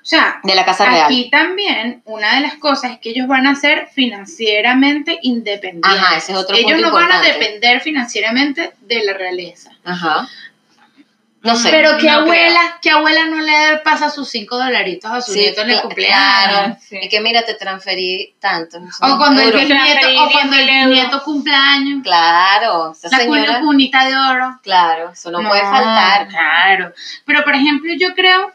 O 0.00 0.04
sea, 0.08 0.40
de 0.42 0.54
la 0.54 0.64
Casa 0.64 0.86
Real. 0.86 1.04
aquí 1.04 1.28
también 1.30 2.00
una 2.06 2.34
de 2.36 2.40
las 2.40 2.54
cosas 2.54 2.92
es 2.92 2.98
que 2.98 3.10
ellos 3.10 3.26
van 3.28 3.46
a 3.46 3.54
ser 3.54 3.88
financieramente 3.92 5.18
independientes. 5.22 5.90
Ajá, 6.00 6.16
ese 6.16 6.32
es 6.32 6.38
otro 6.38 6.56
ellos 6.56 6.72
punto 6.72 6.86
no 6.88 6.94
van 6.94 7.12
a 7.12 7.20
depender 7.20 7.80
financieramente 7.82 8.72
de 8.80 9.04
la 9.04 9.12
realeza. 9.12 9.70
Ajá. 9.84 10.26
No 11.40 11.54
sé. 11.54 11.70
Pero 11.70 11.96
que 11.98 12.06
no 12.06 12.12
abuela, 12.18 12.78
que 12.82 12.90
abuela 12.90 13.26
no 13.26 13.36
le 13.40 13.78
pasa 13.84 14.10
sus 14.10 14.28
cinco 14.28 14.56
dolaritos 14.58 15.08
a 15.10 15.20
su 15.20 15.32
Sí, 15.32 15.38
nieto 15.40 15.62
en 15.62 15.70
el 15.70 15.80
cumpleaños. 15.82 16.18
Claro. 16.50 16.76
Sí. 16.80 16.98
Y 17.00 17.08
que 17.08 17.20
mira, 17.20 17.42
te 17.42 17.54
transferí 17.54 18.34
tanto. 18.40 18.78
O 18.78 19.16
cuando, 19.18 19.40
el, 19.42 19.54
nieto, 19.54 19.68
Transferir 19.68 20.18
o 20.18 20.30
cuando 20.32 20.56
el 20.56 20.66
10.000 20.66 20.82
euros. 20.82 20.94
nieto 20.94 21.22
cumpleaños. 21.22 22.02
Claro, 22.02 22.92
esa 22.92 23.08
La 23.08 23.18
señora. 23.18 23.60
cunita 23.60 24.04
de 24.08 24.16
oro. 24.16 24.58
Claro, 24.64 25.10
eso 25.12 25.30
no, 25.30 25.46
puede 25.48 25.60
faltar. 25.62 26.26
Claro. 26.28 26.92
Pero, 27.24 27.44
por 27.44 27.54
ejemplo, 27.54 27.92
yo 27.96 28.14
creo, 28.14 28.52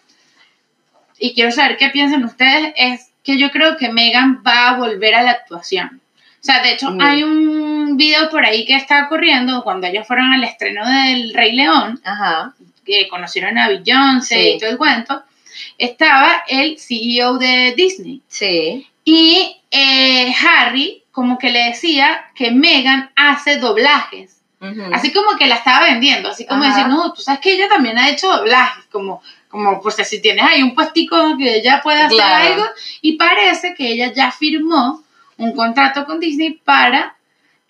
y 1.17 1.33
quiero 1.33 1.51
saber 1.51 1.77
qué 1.77 1.89
piensan 1.89 2.23
ustedes, 2.25 2.73
es 2.75 3.11
que 3.23 3.37
yo 3.37 3.49
creo 3.51 3.77
que 3.77 3.89
Megan 3.89 4.43
va 4.45 4.69
a 4.69 4.73
volver 4.73 5.15
a 5.15 5.23
la 5.23 5.31
actuación. 5.31 6.01
O 6.41 6.45
sea, 6.45 6.61
de 6.61 6.73
hecho, 6.73 6.91
Mm. 6.91 6.99
hay 7.01 7.23
un 7.23 7.95
video 7.95 8.29
por 8.29 8.45
ahí 8.45 8.65
que 8.65 8.75
está 8.75 9.07
corriendo 9.07 9.63
cuando 9.63 9.87
ellos 9.87 10.05
fueron 10.05 10.33
al 10.33 10.43
estreno 10.43 10.85
del 10.85 11.33
Rey 11.33 11.53
León, 11.53 12.01
Ajá. 12.03 12.53
Que 12.85 13.07
conocieron 13.07 13.57
a 13.57 13.67
Beyoncé 13.67 14.35
Sí. 14.35 14.49
y 14.55 14.59
todo 14.59 14.69
el 14.69 14.77
cuento. 14.77 15.23
Estaba 15.77 16.43
el 16.47 16.79
CEO 16.79 17.37
de 17.37 17.73
Disney. 17.75 18.21
Sí. 18.27 18.87
Y 19.05 19.57
eh, 19.71 20.33
Harry 20.47 21.03
como 21.11 21.37
que 21.37 21.51
le 21.51 21.65
decía 21.65 22.25
que 22.35 22.51
Megan 22.51 23.11
hace 23.15 23.57
doblajes. 23.57 24.39
Así 24.93 25.11
como 25.11 25.37
que 25.37 25.45
la 25.47 25.55
estaba 25.55 25.87
vendiendo, 25.87 26.29
así 26.29 26.45
como 26.45 26.63
Ajá. 26.63 26.73
decir, 26.73 26.87
no, 26.87 27.11
tú 27.11 27.21
sabes 27.21 27.41
que 27.41 27.51
ella 27.51 27.67
también 27.67 27.97
ha 27.97 28.09
hecho 28.09 28.29
doblajes, 28.31 28.85
como, 28.93 29.21
como 29.49 29.81
pues 29.81 29.95
si 30.07 30.21
tienes 30.21 30.45
ahí 30.45 30.63
un 30.63 30.73
puestico 30.73 31.35
que 31.37 31.57
ella 31.57 31.81
puede 31.83 31.99
hacer 32.01 32.15
Claro. 32.17 32.53
algo, 32.53 32.65
y 33.01 33.17
parece 33.17 33.73
que 33.75 33.87
ella 33.91 34.13
ya 34.13 34.31
firmó 34.31 35.03
un 35.35 35.53
contrato 35.53 36.05
con 36.05 36.17
Disney 36.21 36.61
para 36.63 37.17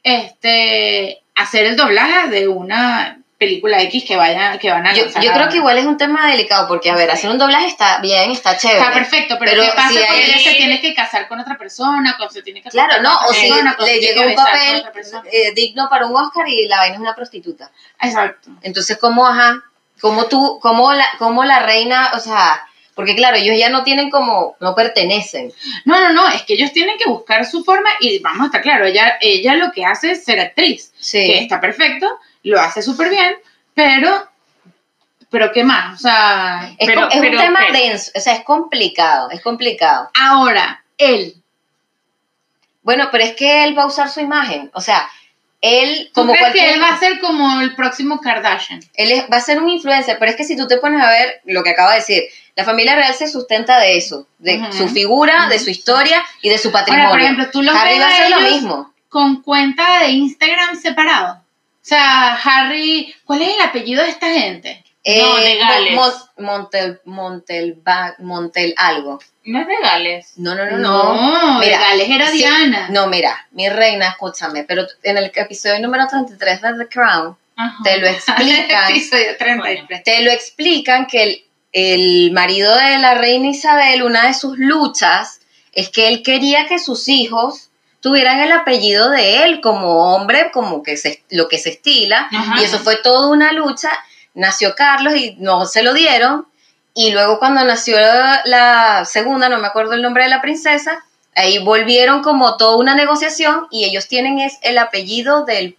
este 0.03 1.23
hacer 1.33 1.65
el 1.65 1.75
doblaje 1.75 2.29
de 2.29 2.47
una 2.47 3.17
película 3.43 3.81
X 3.81 4.03
que 4.07 4.15
vaya, 4.15 4.57
que 4.57 4.71
van 4.71 4.85
a 4.87 4.93
Yo, 4.93 5.03
creo 5.11 5.49
que 5.49 5.57
igual 5.57 5.77
es 5.77 5.85
un 5.85 5.97
tema 5.97 6.27
delicado 6.27 6.67
porque, 6.67 6.89
a 6.89 6.95
ver, 6.95 7.11
hacer 7.11 7.29
un 7.29 7.37
doblaje 7.37 7.67
está 7.67 7.99
bien, 7.99 8.31
está 8.31 8.57
chévere. 8.57 8.79
Está 8.79 8.93
perfecto, 8.93 9.35
pero, 9.39 9.51
Pero 9.51 9.63
¿qué 9.63 9.69
pasa 9.75 9.89
si 9.89 9.97
hay- 9.97 10.21
ella 10.23 10.39
se 10.39 10.55
tiene 10.55 10.79
que 10.81 10.93
casar 10.93 11.27
con 11.27 11.39
otra 11.39 11.57
persona, 11.57 12.15
cuando 12.17 12.33
se 12.33 12.41
tiene 12.41 12.61
que 12.61 12.69
Claro, 12.69 12.93
acostar 12.93 13.03
no, 13.03 13.17
con 13.19 13.27
o 13.27 13.29
otra 13.71 13.85
si 13.85 13.91
le 13.93 13.99
llega 13.99 14.21
un 14.21 14.33
con 14.33 14.45
papel 14.45 14.85
otra 14.87 15.23
eh, 15.31 15.51
digno 15.53 15.89
para 15.89 16.05
un 16.05 16.15
Oscar 16.15 16.47
y 16.47 16.67
la 16.67 16.77
vaina 16.77 16.95
es 16.95 17.01
una 17.01 17.15
prostituta. 17.15 17.69
Exacto. 18.01 18.49
Entonces, 18.61 18.97
¿cómo, 18.97 19.27
ajá? 19.27 19.61
¿Cómo 20.01 20.25
tú, 20.25 20.59
cómo 20.61 20.93
la, 20.93 21.05
cómo 21.17 21.43
la 21.45 21.59
reina, 21.59 22.11
o 22.15 22.19
sea, 22.19 22.65
porque 22.95 23.15
claro, 23.15 23.37
ellos 23.37 23.57
ya 23.57 23.69
no 23.69 23.83
tienen 23.83 24.09
como, 24.09 24.55
no 24.59 24.75
pertenecen. 24.75 25.51
No, 25.85 25.99
no, 25.99 26.13
no, 26.13 26.27
es 26.29 26.43
que 26.43 26.53
ellos 26.53 26.71
tienen 26.73 26.97
que 26.97 27.09
buscar 27.09 27.45
su 27.45 27.63
forma 27.63 27.89
y 27.99 28.19
vamos 28.19 28.41
a 28.41 28.45
estar 28.45 28.61
claro, 28.61 28.85
ella, 28.85 29.17
ella 29.21 29.55
lo 29.55 29.71
que 29.71 29.85
hace 29.85 30.11
es 30.11 30.23
ser 30.23 30.39
actriz, 30.39 30.91
que 30.91 30.97
Sí. 30.99 31.31
está 31.33 31.59
perfecto, 31.59 32.07
lo 32.43 32.59
hace 32.59 32.81
súper 32.81 33.09
bien, 33.09 33.35
pero, 33.73 34.27
pero 35.29 35.51
¿qué 35.51 35.63
más? 35.63 35.95
O 35.95 36.01
sea, 36.03 36.75
Es, 36.77 36.87
Pero- 36.87 37.01
com- 37.01 37.09
es 37.11 37.19
pero- 37.21 37.37
un 37.39 37.43
tema 37.45 37.59
pero- 37.67 37.79
denso, 37.79 38.11
o 38.15 38.19
sea, 38.19 38.33
es 38.35 38.43
complicado, 38.43 39.29
es 39.31 39.41
complicado. 39.41 40.09
ahora, 40.19 40.83
él, 40.97 41.35
Bueno, 42.85 43.07
pero 43.13 43.23
es 43.23 43.33
que 43.35 43.63
él 43.63 43.77
va 43.77 43.83
a 43.83 43.87
usar 43.87 44.09
su 44.09 44.19
imagen, 44.19 44.69
o 44.73 44.81
sea, 44.81 45.07
él 45.63 46.11
¿tú 46.13 46.21
como 46.21 46.33
crees 46.33 46.47
que 46.53 46.59
cualquier... 46.59 46.75
él 46.75 46.81
va 46.83 46.89
a 46.89 46.99
ser 46.99 47.19
como 47.19 47.61
el 47.61 47.73
próximo 47.73 48.19
Kardashian? 48.19 48.81
Él 48.93 49.11
es- 49.13 49.23
va 49.31 49.37
a 49.37 49.41
ser 49.41 49.59
un 49.61 49.69
influencer, 49.69 50.17
pero 50.19 50.29
es 50.29 50.37
que 50.37 50.43
si 50.43 50.55
tú 50.57 50.67
te 50.67 50.77
pones 50.77 51.01
a 51.01 51.09
ver 51.09 51.41
lo 51.45 51.63
que 51.63 51.69
acaba 51.71 51.91
de 51.91 51.99
decir, 51.99 52.23
la 52.55 52.65
familia 52.65 52.95
real 52.95 53.13
se 53.13 53.27
sustenta 53.29 53.79
de 53.79 53.97
eso, 53.97 54.27
de 54.39 54.61
su 54.71 54.87
figura, 54.89 55.47
de 55.47 55.57
su 55.59 55.69
historia 55.69 56.23
y 56.41 56.49
de 56.49 56.57
su 56.57 56.71
patrimonio. 56.71 57.07
Ahora, 57.07 57.15
por 57.15 57.21
ejemplo, 57.23 57.49
tú 57.51 57.63
los 57.63 57.73
Harry 57.75 57.93
ves 57.93 58.01
va 58.01 58.05
a 58.05 58.09
hacer 58.09 58.29
lo 58.29 58.39
mismo. 58.41 58.93
con 59.09 59.41
cuenta 59.41 59.99
de 60.01 60.09
Instagram 60.09 60.75
separado. 60.79 61.35
O 61.35 61.85
sea, 61.85 62.35
Harry, 62.35 63.13
¿cuál 63.25 63.41
es 63.41 63.55
el 63.55 63.61
apellido 63.61 64.03
de 64.03 64.09
esta 64.09 64.27
gente? 64.29 64.83
No, 65.05 65.35
de 65.35 65.55
Gales. 65.57 65.95
Mon- 65.95 66.13
Montel, 66.45 67.01
Montel, 67.05 67.73
Ba- 67.83 68.15
Montel 68.19 68.73
algo. 68.77 69.19
No 69.45 69.59
es 69.59 69.67
de 69.67 69.75
Gales. 69.81 70.33
No, 70.37 70.55
no, 70.55 70.65
no, 70.65 70.77
no. 70.77 71.59
Mira, 71.59 71.79
Gales 71.79 72.09
era 72.09 72.27
sí, 72.27 72.37
Diana. 72.37 72.87
No, 72.89 73.07
mira, 73.07 73.47
mi 73.51 73.67
reina, 73.69 74.07
escúchame, 74.09 74.63
pero 74.63 74.85
en 75.03 75.17
el 75.17 75.31
episodio 75.35 75.79
número 75.81 76.07
33 76.07 76.61
de 76.61 76.73
The 76.77 76.87
Crown 76.87 77.35
Ajá. 77.57 77.77
te 77.83 77.97
lo 77.97 78.07
explican, 78.07 78.91
Episodio 78.91 79.35
33. 79.37 80.03
te 80.03 80.21
lo 80.21 80.31
explican 80.31 81.05
que 81.07 81.23
el, 81.23 81.45
el 81.73 82.31
marido 82.31 82.73
de 82.75 82.97
la 82.99 83.13
reina 83.15 83.49
Isabel, 83.49 84.03
una 84.03 84.27
de 84.27 84.33
sus 84.33 84.57
luchas 84.57 85.41
es 85.73 85.89
que 85.89 86.07
él 86.07 86.23
quería 86.23 86.65
que 86.67 86.79
sus 86.79 87.09
hijos 87.09 87.69
tuvieran 87.99 88.39
el 88.39 88.51
apellido 88.53 89.09
de 89.09 89.43
él 89.43 89.59
como 89.59 90.13
hombre, 90.15 90.49
como 90.53 90.81
que 90.83 90.95
se, 90.97 91.23
lo 91.29 91.49
que 91.49 91.57
se 91.57 91.71
estila, 91.71 92.27
Ajá. 92.31 92.61
y 92.61 92.63
eso 92.63 92.79
fue 92.79 92.95
toda 92.97 93.27
una 93.29 93.51
lucha. 93.51 93.89
Nació 94.33 94.75
Carlos 94.75 95.15
y 95.15 95.35
no 95.39 95.65
se 95.65 95.83
lo 95.83 95.93
dieron, 95.93 96.47
y 96.95 97.11
luego 97.11 97.39
cuando 97.39 97.63
nació 97.65 97.97
la 98.45 99.03
segunda, 99.05 99.49
no 99.49 99.59
me 99.59 99.67
acuerdo 99.67 99.93
el 99.93 100.01
nombre 100.01 100.23
de 100.23 100.29
la 100.29 100.41
princesa, 100.41 101.03
ahí 101.35 101.57
volvieron 101.59 102.21
como 102.21 102.57
toda 102.57 102.77
una 102.77 102.95
negociación 102.95 103.67
y 103.71 103.85
ellos 103.85 104.07
tienen 104.07 104.39
es 104.39 104.57
el 104.61 104.77
apellido 104.77 105.45
del, 105.45 105.75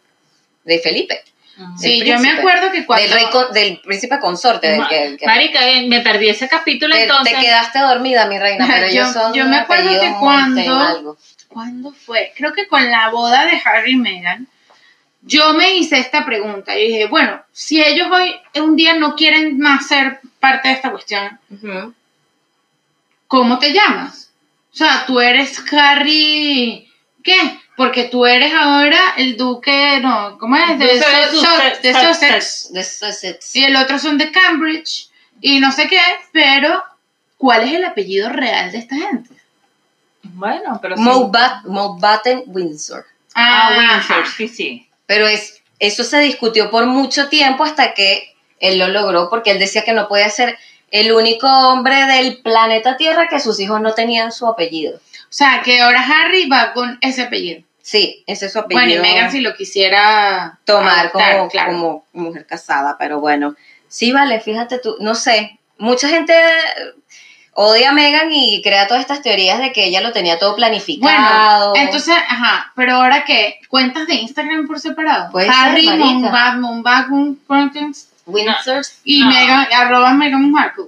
de 0.65 0.79
Felipe, 0.81 1.23
Ajá. 1.57 1.73
Sí, 1.79 2.01
del 2.01 2.09
yo 2.09 2.19
me 2.19 2.31
acuerdo 2.33 2.73
que 2.73 2.85
cuando... 2.85 3.05
del, 3.07 3.13
rey 3.15 3.27
con- 3.31 3.53
del 3.53 3.81
príncipe 3.81 4.19
consorte. 4.19 4.69
Del 4.71 4.89
que, 4.89 5.17
que- 5.19 5.27
Marica, 5.27 5.69
eh, 5.69 5.87
me 5.87 6.01
perdí 6.01 6.29
ese 6.29 6.49
capítulo 6.49 6.95
te, 6.97 7.03
entonces. 7.05 7.33
te 7.39 7.41
quedaste 7.45 7.79
dormida, 7.79 8.27
mi 8.27 8.39
reina, 8.41 8.67
pero 8.71 8.87
Yo- 8.89 8.93
ellos 8.93 9.13
son 9.13 9.33
yo 9.33 9.45
me 9.45 9.59
acuerdo 9.59 9.89
que 10.01 10.13
cuando- 10.19 10.75
algo. 10.81 11.17
¿Cuándo 11.49 11.93
fue? 11.93 12.33
Creo 12.37 12.53
que 12.53 12.67
con 12.67 12.91
la 12.91 13.11
boda 13.11 13.45
de 13.47 13.61
Harry 13.65 13.93
y 13.93 13.97
Meghan, 13.97 14.49
yo 15.27 15.55
me 15.55 15.75
hice 15.77 15.99
esta 15.99 16.25
pregunta 16.25 16.79
y 16.79 16.87
dije, 16.89 17.07
bueno, 17.07 17.43
si 17.53 17.83
ellos 17.83 18.09
hoy 18.11 18.35
un 18.63 18.77
día 18.77 18.95
no 18.95 19.15
quieren 19.17 19.59
más 19.59 19.89
ser 19.89 20.21
parte 20.39 20.69
de 20.69 20.75
esta 20.75 20.91
cuestión. 20.91 21.39
¿Cómo 23.27 23.59
te 23.59 23.73
llamas? 23.73 24.31
O 24.73 24.77
sea, 24.77 25.05
tú 25.07 25.21
eres 25.21 25.61
Harry. 25.73 26.91
¿Qué? 27.23 27.35
Porque 27.77 28.05
tú 28.05 28.27
eres 28.27 28.53
ahora 28.53 29.15
el 29.17 29.37
duque. 29.37 29.99
No, 30.01 30.37
¿cómo 30.39 30.57
es? 30.57 30.79
De, 30.79 30.99
Sussex. 30.99 31.31
Su- 31.31 31.83
de 31.83 31.95
Sussex. 31.95 32.73
De 32.73 32.85
Sussex. 32.85 33.57
Y 33.57 33.65
el 33.65 33.77
otro 33.77 33.99
son 33.99 34.19
de 34.19 34.31
Cambridge. 34.31 35.09
Y 35.41 35.59
no 35.59 35.73
sé 35.73 35.89
qué, 35.89 36.01
pero 36.33 36.83
¿cuál 37.39 37.63
es 37.65 37.73
el 37.75 37.85
apellido 37.85 38.29
real 38.29 38.71
de 38.73 38.79
esta 38.79 38.97
gente? 38.97 39.31
Bueno, 40.23 40.79
pero 40.81 40.97
Mountbatten 40.97 42.45
Windsor. 42.47 43.05
Ah, 43.35 43.69
Ajá. 43.69 44.17
Windsor, 44.19 44.27
sí, 44.37 44.49
sí. 44.49 44.89
Pero 45.07 45.27
es, 45.27 45.63
eso 45.79 46.05
se 46.05 46.19
discutió 46.19 46.71
por 46.71 46.87
mucho 46.87 47.29
tiempo 47.29 47.65
hasta 47.65 47.95
que 47.95 48.35
él 48.61 48.79
lo 48.79 48.89
logró, 48.89 49.29
porque 49.29 49.51
él 49.51 49.59
decía 49.59 49.85
que 49.85 49.93
no 49.93 50.09
podía 50.09 50.29
ser 50.31 50.57
el 50.91 51.13
único 51.13 51.47
hombre 51.47 52.07
del 52.07 52.39
planeta 52.39 52.97
Tierra 52.97 53.29
que 53.29 53.41
sus 53.41 53.59
hijos 53.61 53.81
no 53.81 53.95
tenían 53.95 54.33
su 54.33 54.47
apellido. 54.47 54.97
O 54.97 55.37
sea, 55.37 55.63
que 55.65 55.81
ahora 55.81 56.05
Harry 56.07 56.49
va 56.49 56.73
con 56.73 56.99
ese 57.01 57.23
apellido. 57.23 57.63
Sí, 57.83 58.23
ese 58.27 58.47
es 58.47 58.53
su 58.53 58.61
apellido. 58.61 58.87
Bueno, 58.87 58.95
y 58.95 59.13
Megan 59.13 59.31
si 59.31 59.41
lo 59.41 59.55
quisiera 59.55 60.59
tomar 60.65 61.11
como, 61.11 61.49
claro. 61.49 61.73
como 61.73 62.05
mujer 62.13 62.47
casada, 62.47 62.97
pero 62.99 63.21
bueno, 63.21 63.57
sí 63.89 64.13
vale, 64.13 64.41
fíjate 64.41 64.79
tú, 64.79 64.97
no 65.01 65.15
sé, 65.15 65.59
mucha 65.77 66.09
gente 66.09 66.33
odia 67.55 67.91
a 67.91 67.93
Megan 67.93 68.33
y 68.33 68.61
crea 68.63 68.87
todas 68.87 69.01
estas 69.03 69.23
teorías 69.23 69.59
de 69.59 69.73
que 69.73 69.87
ella 69.87 70.01
lo 70.01 70.13
tenía 70.13 70.39
todo 70.39 70.57
planificado. 70.57 71.71
Bueno, 71.71 71.85
entonces, 71.85 72.15
ajá, 72.29 72.73
pero 72.75 72.95
ahora 72.97 73.25
qué, 73.25 73.61
cuentas 73.69 74.07
de 74.07 74.15
Instagram 74.15 74.67
por 74.67 74.81
separado. 74.81 75.31
Puede 75.33 75.49
Harry 75.49 75.87
Monbag, 75.87 77.09
Windsor 78.27 78.83
y 79.05 79.21
No. 79.21 79.29
Megan, 79.31 79.67
arroba 79.73 80.13
Megan 80.15 80.51
Markle. 80.51 80.85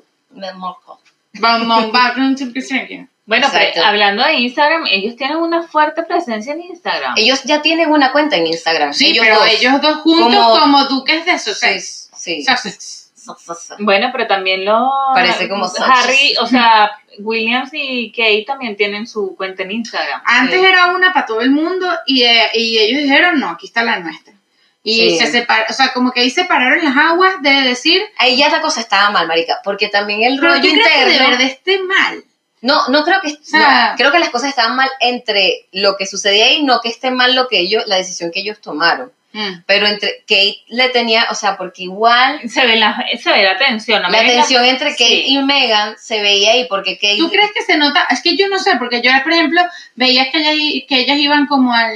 Bueno, 3.27 3.47
Exacto. 3.47 3.71
pero 3.75 3.87
hablando 3.87 4.25
de 4.25 4.35
Instagram, 4.35 4.87
ellos 4.87 5.17
tienen 5.17 5.39
una 5.39 5.65
fuerte 5.65 6.05
presencia 6.05 6.53
en 6.53 6.63
Instagram. 6.63 7.15
Ellos 7.17 7.43
ya 7.45 7.61
tienen 7.61 7.91
una 7.91 8.13
cuenta 8.13 8.37
en 8.37 8.47
Instagram. 8.47 8.95
Sí, 8.95 9.07
ellos 9.11 9.25
pero 9.25 9.37
dos. 9.41 9.49
ellos 9.49 9.81
dos 9.83 9.97
juntos 9.99 10.35
Como- 10.35 10.61
como, 10.61 10.85
duques 10.85 11.27
de 11.27 11.39
Sussex. 11.39 12.11
Sí. 12.17 12.45
Sussex. 12.45 13.06
Bueno, 13.79 14.09
pero 14.13 14.27
también 14.27 14.65
los 14.65 14.83
Parece 15.15 15.49
como 15.49 15.67
Harry, 15.67 16.35
o 16.41 16.47
sea, 16.47 16.91
Williams 17.19 17.71
y 17.73 18.11
Kate 18.13 18.45
también 18.47 18.77
tienen 18.77 19.07
su 19.07 19.35
cuenta 19.37 19.63
en 19.63 19.71
Instagram. 19.73 20.21
Antes 20.25 20.61
Sí. 20.61 20.67
era 20.67 20.87
una 20.93 21.13
para 21.13 21.27
todo 21.27 21.41
el 21.41 21.51
mundo 21.51 21.87
y, 22.07 22.23
eh, 22.23 22.51
y 22.55 22.79
ellos 22.79 23.03
dijeron, 23.03 23.39
no, 23.41 23.51
aquí 23.51 23.67
está 23.67 23.83
la 23.83 24.01
nuestra. 24.01 24.35
Y 24.83 25.11
Sí. 25.11 25.19
se 25.19 25.27
separaron, 25.27 25.67
o 25.69 25.73
sea, 25.73 25.93
como 25.93 26.13
que 26.13 26.21
ahí 26.21 26.31
separaron 26.31 26.85
las 26.85 26.97
aguas 26.97 27.43
de 27.43 27.51
decir, 27.63 28.03
Ahí 28.19 28.37
ya 28.37 28.49
la 28.51 28.61
cosa 28.61 28.81
estaba 28.81 29.11
mal, 29.11 29.27
marica, 29.27 29.61
porque 29.65 29.89
también 29.89 30.23
el 30.23 30.39
pero 30.39 30.53
rollo 30.53 30.63
¿tú 30.63 30.69
crees 30.71 30.89
que 30.89 31.05
de 31.07 31.19
verdad 31.19 31.41
esté 31.43 31.79
mal? 31.83 32.23
No, 32.67 32.89
no 32.89 33.05
creo 33.05 33.21
que 33.21 33.31
no, 33.53 33.65
creo 33.97 34.11
que 34.13 34.19
las 34.19 34.31
cosas 34.31 34.51
estaban 34.51 34.77
mal 34.77 34.91
entre 35.01 35.67
lo 35.73 35.97
que 35.97 36.07
sucedía 36.07 36.47
ahí, 36.47 36.63
no 36.63 36.81
que 36.81 36.89
esté 36.89 37.11
mal 37.11 37.35
lo 37.35 37.49
que 37.49 37.61
ellos, 37.61 37.85
la 37.87 37.97
decisión 37.97 38.31
que 38.33 38.41
ellos 38.41 38.61
tomaron. 38.61 39.13
Mm. 39.33 39.65
Pero 39.67 39.87
entre 39.87 40.21
Kate 40.27 40.63
le 40.69 40.89
tenía, 40.89 41.27
o 41.31 41.35
sea, 41.35 41.59
porque 41.59 41.83
igual 41.83 42.41
Se 42.49 42.67
ve 42.67 42.77
la, 42.77 43.05
se 43.23 43.31
ve 43.31 43.43
la 43.43 43.59
tensión. 43.59 44.01
no 44.01 44.09
la 44.09 44.21
tensión 44.21 44.65
entre 44.65 44.91
Kate 44.93 45.05
Sí. 45.07 45.25
y 45.29 45.43
Megan 45.43 45.95
se 45.99 46.23
veía 46.23 46.53
ahí 46.53 46.67
porque 46.69 46.95
Kate 46.97 47.19
¿Tú 47.19 47.29
crees 47.29 47.53
que 47.53 47.63
se 47.63 47.77
nota? 47.77 48.07
Es 48.11 48.23
que 48.23 48.35
yo 48.37 48.49
no 48.49 48.59
sé, 48.59 48.77
porque 48.79 49.03
yo, 49.03 49.11
por 49.23 49.33
ejemplo, 49.33 49.61
veía 49.95 50.31
que 50.31 50.39
ellas, 50.39 50.85
que 50.89 51.01
ellas 51.01 51.19
iban 51.19 51.47
como 51.47 51.75
al, 51.75 51.93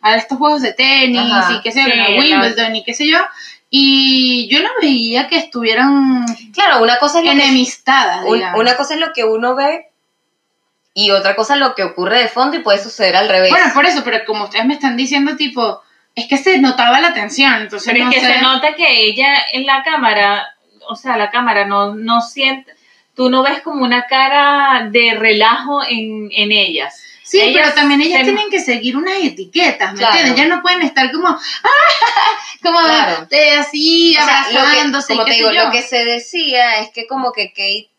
a 0.00 0.16
estos 0.16 0.38
juegos 0.38 0.60
de 0.62 0.72
tenis 0.72 1.20
Ajá, 1.32 1.54
y 1.54 1.60
qué 1.62 1.70
sé 1.72 1.80
yo, 1.80 1.86
sí, 1.86 2.18
Wimbledon 2.18 2.74
y 2.76 2.82
qué 2.84 2.94
sé 2.94 3.08
yo, 3.08 3.18
y 3.70 4.48
yo 4.50 4.62
no 4.62 4.68
veía 4.80 5.26
que 5.28 5.36
estuvieran 5.36 6.24
Claro, 6.52 6.82
una 6.82 6.98
cosa 6.98 7.18
es 7.18 7.24
que, 7.24 7.32
enemistadas, 7.32 8.24
digamos. 8.24 8.60
una 8.60 8.76
cosa 8.76 8.94
es 8.94 9.00
lo 9.00 9.12
que 9.12 9.24
uno 9.24 9.54
ve 9.54 9.90
y 10.94 11.10
otra 11.10 11.36
cosa 11.36 11.54
es 11.54 11.60
lo 11.60 11.74
que 11.74 11.82
ocurre 11.82 12.20
de 12.20 12.28
fondo 12.28 12.56
y 12.56 12.60
puede 12.60 12.78
suceder 12.78 13.16
al 13.16 13.28
revés. 13.28 13.50
Bueno, 13.50 13.72
por 13.74 13.84
eso, 13.84 14.02
pero 14.02 14.24
como 14.24 14.44
ustedes 14.44 14.64
me 14.64 14.74
están 14.74 14.96
diciendo, 14.96 15.36
tipo, 15.36 15.82
es 16.14 16.26
que 16.26 16.38
se 16.38 16.58
notaba 16.58 17.00
la 17.02 17.12
tensión, 17.12 17.52
entonces 17.60 17.92
Pero 17.92 18.04
no 18.04 18.10
es 18.10 18.16
que 18.16 18.24
sé. 18.24 18.32
se 18.32 18.40
nota 18.40 18.74
que 18.74 19.04
ella 19.06 19.28
en 19.52 19.66
la 19.66 19.82
cámara, 19.82 20.56
o 20.88 20.94
sea, 20.96 21.18
la 21.18 21.30
cámara 21.30 21.66
no, 21.66 21.94
no 21.94 22.22
siente, 22.22 22.72
tú 23.14 23.28
no 23.28 23.42
ves 23.42 23.60
como 23.60 23.84
una 23.84 24.06
cara 24.06 24.88
de 24.90 25.14
relajo 25.18 25.82
en, 25.86 26.28
en 26.32 26.52
ellas. 26.52 27.02
Sí, 27.28 27.40
ellas 27.40 27.60
pero 27.64 27.74
también 27.74 28.00
ellas 28.02 28.22
tienen 28.22 28.48
que 28.50 28.60
seguir 28.60 28.96
unas 28.96 29.16
etiquetas, 29.20 29.92
¿me 29.92 29.98
Claro. 29.98 30.14
entiendes? 30.16 30.38
Ellas 30.44 30.56
no 30.56 30.62
pueden 30.62 30.82
estar 30.82 31.10
como, 31.10 31.26
¡ah! 31.28 31.38
como 32.62 32.78
Claro. 32.80 33.26
de 33.28 33.50
así, 33.52 34.16
O 34.16 34.24
sea, 34.24 34.44
abrazándose, 34.44 35.12
como 35.14 35.24
te 35.24 35.32
sé 35.32 35.36
digo, 35.38 35.50
yo. 35.52 35.64
lo 35.64 35.70
que 35.72 35.82
se 35.82 36.04
decía 36.04 36.78
es 36.78 36.90
que 36.90 37.06
como 37.08 37.32
que 37.32 37.48
Kate, 37.50 37.90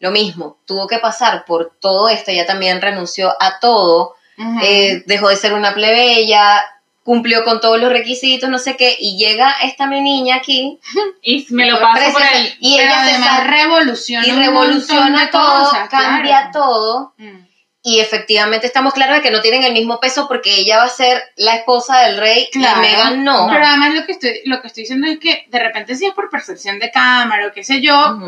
lo 0.00 0.10
mismo, 0.10 0.58
tuvo 0.66 0.86
que 0.86 0.98
pasar 0.98 1.44
por 1.46 1.72
todo 1.80 2.08
esto, 2.10 2.30
ella 2.30 2.44
también 2.46 2.82
renunció 2.82 3.34
a 3.40 3.58
todo, 3.60 4.14
eh, 4.62 5.02
dejó 5.06 5.30
de 5.30 5.36
ser 5.36 5.54
una 5.54 5.72
plebeya, 5.72 6.62
cumplió 7.02 7.44
con 7.44 7.60
todos 7.60 7.80
los 7.80 7.90
requisitos, 7.90 8.50
no 8.50 8.58
sé 8.58 8.76
qué, 8.76 8.94
y 8.98 9.16
llega 9.16 9.52
esta 9.62 9.86
mi 9.86 10.02
niña 10.02 10.36
aquí, 10.36 10.78
Y 11.22 11.46
me 11.50 11.64
lo 11.64 11.80
paso 11.80 12.12
por 12.12 12.20
el... 12.22 12.54
y 12.60 12.78
ella 12.78 13.04
se 13.06 13.44
revoluciona 13.44 14.26
y 14.26 14.30
revoluciona 14.32 15.30
todo, 15.30 15.64
cosas, 15.70 15.88
cambia 15.88 16.50
claro. 16.50 16.50
todo, 16.52 17.12
Mm. 17.16 17.45
Y 17.88 18.00
efectivamente 18.00 18.66
estamos 18.66 18.92
claros 18.94 19.14
de 19.16 19.22
que 19.22 19.30
no 19.30 19.40
tienen 19.40 19.62
el 19.62 19.72
mismo 19.72 20.00
peso 20.00 20.26
porque 20.26 20.52
ella 20.58 20.78
va 20.78 20.82
a 20.84 20.88
ser 20.88 21.22
la 21.36 21.54
esposa 21.54 22.00
del 22.00 22.16
rey 22.18 22.48
Claro. 22.50 22.78
y 22.78 22.80
Megan 22.80 23.22
no. 23.24 23.46
Pero 23.48 23.64
además 23.64 23.94
lo 23.94 24.04
que 24.04 24.12
estoy, 24.12 24.40
lo 24.44 24.60
que 24.60 24.66
estoy 24.66 24.82
diciendo 24.82 25.06
es 25.06 25.20
que 25.20 25.44
de 25.48 25.58
repente 25.60 25.94
si 25.94 26.04
es 26.04 26.12
por 26.12 26.28
percepción 26.28 26.80
de 26.80 26.90
cámara 26.90 27.46
o 27.46 27.52
qué 27.52 27.62
sé 27.62 27.80
yo, 27.80 28.18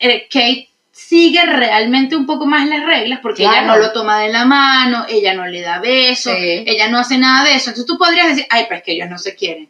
eh, 0.00 0.26
Kate 0.28 0.68
sigue 0.90 1.40
realmente 1.46 2.16
un 2.16 2.26
poco 2.26 2.46
más 2.46 2.66
las 2.66 2.84
reglas 2.84 3.20
porque 3.22 3.42
ella 3.44 3.62
no 3.62 3.76
lo 3.76 3.92
toma 3.92 4.22
de 4.22 4.28
la 4.32 4.44
mano, 4.44 5.06
ella 5.08 5.34
no 5.34 5.46
le 5.46 5.60
da 5.60 5.78
besos, 5.78 6.34
Sí. 6.34 6.64
ella 6.66 6.88
no 6.88 6.98
hace 6.98 7.16
nada 7.16 7.44
de 7.44 7.50
eso. 7.54 7.70
Entonces 7.70 7.86
tú 7.86 7.96
podrías 7.96 8.26
decir, 8.26 8.46
ay, 8.50 8.64
pero 8.68 8.78
es 8.78 8.82
que 8.82 8.92
ellos 8.92 9.08
no 9.08 9.18
se 9.18 9.36
quieren. 9.36 9.68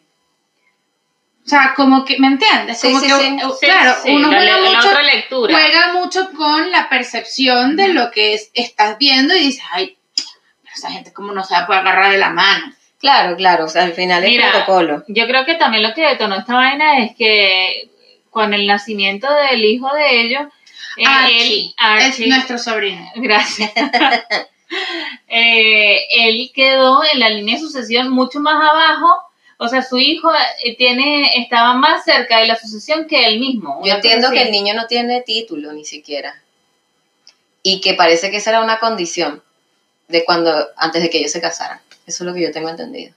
O 1.45 1.49
sea, 1.51 1.73
como 1.75 2.05
que, 2.05 2.17
¿me 2.19 2.29
entiendes? 2.29 2.79
Sí, 2.81 2.89
Como 2.89 3.01
sí, 3.01 3.07
que, 3.07 3.13
sí. 3.13 3.37
Sí, 3.61 3.67
claro, 3.67 3.95
sí, 4.03 4.11
uno 4.15 4.31
la, 4.31 4.37
juega 4.39 4.59
la 4.61 4.71
mucho, 4.71 4.89
otra 4.89 5.03
lectura. 5.03 5.03
juega 5.03 5.30
mucho 6.11 6.31
con 6.37 6.73
la 6.73 6.89
percepción 6.89 7.77
de 7.77 7.89
lo 7.89 8.11
que 8.11 8.35
es- 8.35 8.51
estás 8.55 8.99
viendo 8.99 9.35
y 9.37 9.41
dices, 9.41 9.63
ay, 9.71 9.97
pero 10.63 10.75
esa 10.75 10.91
gente 10.91 11.13
como 11.13 11.33
no 11.33 11.45
se 11.45 11.55
va 11.55 11.61
a 11.61 11.67
poder 11.67 11.81
agarrar 11.83 12.11
de 12.11 12.19
la 12.19 12.31
mano. 12.31 12.73
Claro, 12.99 13.37
claro, 13.37 13.65
o 13.67 13.69
sea, 13.69 13.85
al 13.85 13.93
final 13.93 14.25
es 14.25 14.31
Mira, 14.31 14.51
protocolo. 14.51 15.05
Yo 15.09 15.27
creo 15.27 15.45
que 15.47 15.55
también 15.55 15.83
lo 15.85 15.95
que 15.95 16.03
detonó 16.07 16.35
esta 16.37 16.55
vaina 16.55 16.99
es 16.99 17.17
que 17.17 17.89
con 18.29 18.53
el 18.55 18.67
nacimiento 18.67 19.29
del 19.33 19.65
hijo 19.65 19.89
de 19.95 20.21
ellos, 20.21 20.43
eh, 20.97 21.05
Archie, 21.07 21.61
él, 21.67 21.75
Archie, 21.79 22.25
es 22.25 22.29
nuestro 22.29 22.59
sobrino. 22.59 23.09
gracias, 23.17 23.71
Eh, 25.27 26.07
él 26.29 26.51
quedó 26.55 27.03
en 27.13 27.19
la 27.21 27.29
línea 27.29 27.55
de 27.57 27.61
sucesión 27.61 28.11
mucho 28.11 28.39
más 28.41 28.55
abajo, 28.55 29.17
o 29.63 29.69
sea, 29.69 29.83
su 29.83 29.99
hijo 29.99 30.33
eh, 30.65 30.75
tiene 30.77 31.31
estaba 31.37 31.75
más 31.75 32.03
cerca 32.05 32.39
de 32.39 32.47
la 32.47 32.57
sucesión 32.57 33.07
que 33.07 33.27
él 33.27 33.39
mismo. 33.39 33.81
Yo 33.85 33.95
entiendo 33.95 34.31
que 34.31 34.43
el 34.43 34.51
niño 34.51 34.75
no 34.75 34.87
tiene 34.87 35.21
título 35.21 35.73
ni 35.73 35.85
siquiera. 35.85 36.43
Y 37.63 37.81
que 37.83 37.93
parece 37.95 38.31
que 38.31 38.39
esa 38.39 38.51
era 38.51 38.63
una 38.63 38.79
condición 38.79 39.43
de 40.09 40.25
cuando, 40.25 40.51
antes 40.77 41.03
de 41.03 41.11
que 41.11 41.19
ellos 41.19 41.31
se 41.33 41.41
casaran. 41.43 41.79
Eso 42.07 42.25
es 42.25 42.29
lo 42.29 42.35
que 42.35 42.41
yo 42.43 42.51
tengo 42.53 42.69
entendido. 42.71 43.13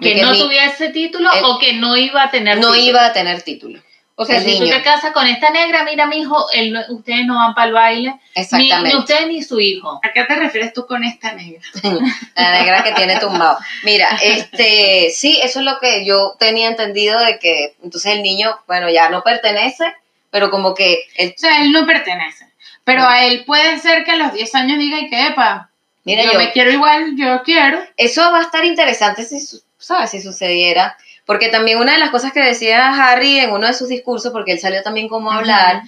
que 0.00 0.14
que 0.14 0.22
no 0.22 0.30
mi- 0.32 0.38
tuviese 0.38 0.90
título 0.90 1.30
el- 1.32 1.44
o 1.44 1.58
que 1.58 1.72
no 1.74 1.96
iba 1.96 2.22
a 2.24 2.30
tener 2.30 2.58
No 2.58 2.72
título. 2.72 2.88
iba 2.90 3.06
a 3.06 3.12
tener 3.12 3.42
título. 3.42 3.82
O 4.14 4.24
sea, 4.26 4.36
el 4.36 4.44
si 4.44 4.58
tú 4.58 4.64
niño. 4.64 4.76
te 4.76 4.82
casas 4.82 5.12
con 5.12 5.26
esta 5.26 5.50
negra, 5.50 5.84
mira, 5.84 6.06
mi 6.06 6.18
hijo, 6.18 6.46
ustedes 6.90 7.24
no 7.24 7.36
van 7.36 7.54
para 7.54 7.68
el 7.68 7.72
baile, 7.72 8.10
ni, 8.10 8.42
Exactamente. 8.42 8.88
ni 8.88 8.96
usted 8.96 9.26
ni 9.26 9.42
su 9.42 9.58
hijo. 9.58 10.00
¿A 10.02 10.12
qué 10.12 10.24
te 10.24 10.34
refieres 10.34 10.74
tú 10.74 10.86
con 10.86 11.02
esta 11.02 11.32
negra? 11.32 11.62
La 12.36 12.52
negra 12.60 12.84
que 12.84 12.92
tiene 12.92 13.18
tumbado. 13.18 13.58
Mira, 13.84 14.08
este, 14.22 15.10
sí, 15.14 15.40
eso 15.42 15.60
es 15.60 15.64
lo 15.64 15.78
que 15.80 16.04
yo 16.04 16.34
tenía 16.38 16.68
entendido 16.68 17.18
de 17.20 17.38
que 17.38 17.74
entonces 17.82 18.12
el 18.12 18.22
niño, 18.22 18.58
bueno, 18.66 18.90
ya 18.90 19.08
no 19.08 19.22
pertenece, 19.22 19.94
pero 20.30 20.50
como 20.50 20.74
que 20.74 21.04
el, 21.16 21.30
O 21.30 21.34
sea, 21.36 21.62
él 21.62 21.72
no 21.72 21.86
pertenece. 21.86 22.46
Pero 22.84 23.04
a 23.04 23.24
él 23.24 23.44
puede 23.46 23.78
ser 23.78 24.04
que 24.04 24.10
a 24.10 24.16
los 24.16 24.32
10 24.34 24.54
años 24.56 24.78
diga, 24.78 24.98
y 24.98 25.08
que, 25.08 25.28
epa, 25.28 25.70
mira, 26.04 26.24
yo, 26.24 26.32
yo, 26.32 26.38
me 26.38 26.52
quiero 26.52 26.70
igual, 26.70 27.14
yo 27.16 27.42
quiero. 27.44 27.80
eso 27.96 28.30
va 28.30 28.40
a 28.40 28.42
estar 28.42 28.64
interesante 28.64 29.22
si, 29.22 29.38
¿sabes? 29.78 30.10
Si 30.10 30.20
sucediera. 30.20 30.96
Porque 31.26 31.48
también 31.48 31.78
una 31.78 31.92
de 31.92 31.98
las 31.98 32.10
cosas 32.10 32.32
que 32.32 32.40
decía 32.42 32.88
Harry 32.88 33.38
en 33.38 33.52
uno 33.52 33.66
de 33.66 33.74
sus 33.74 33.88
discursos, 33.88 34.32
porque 34.32 34.52
él 34.52 34.58
salió 34.60 34.82
también 34.82 35.08
como 35.08 35.30
a 35.30 35.38
hablar, 35.38 35.82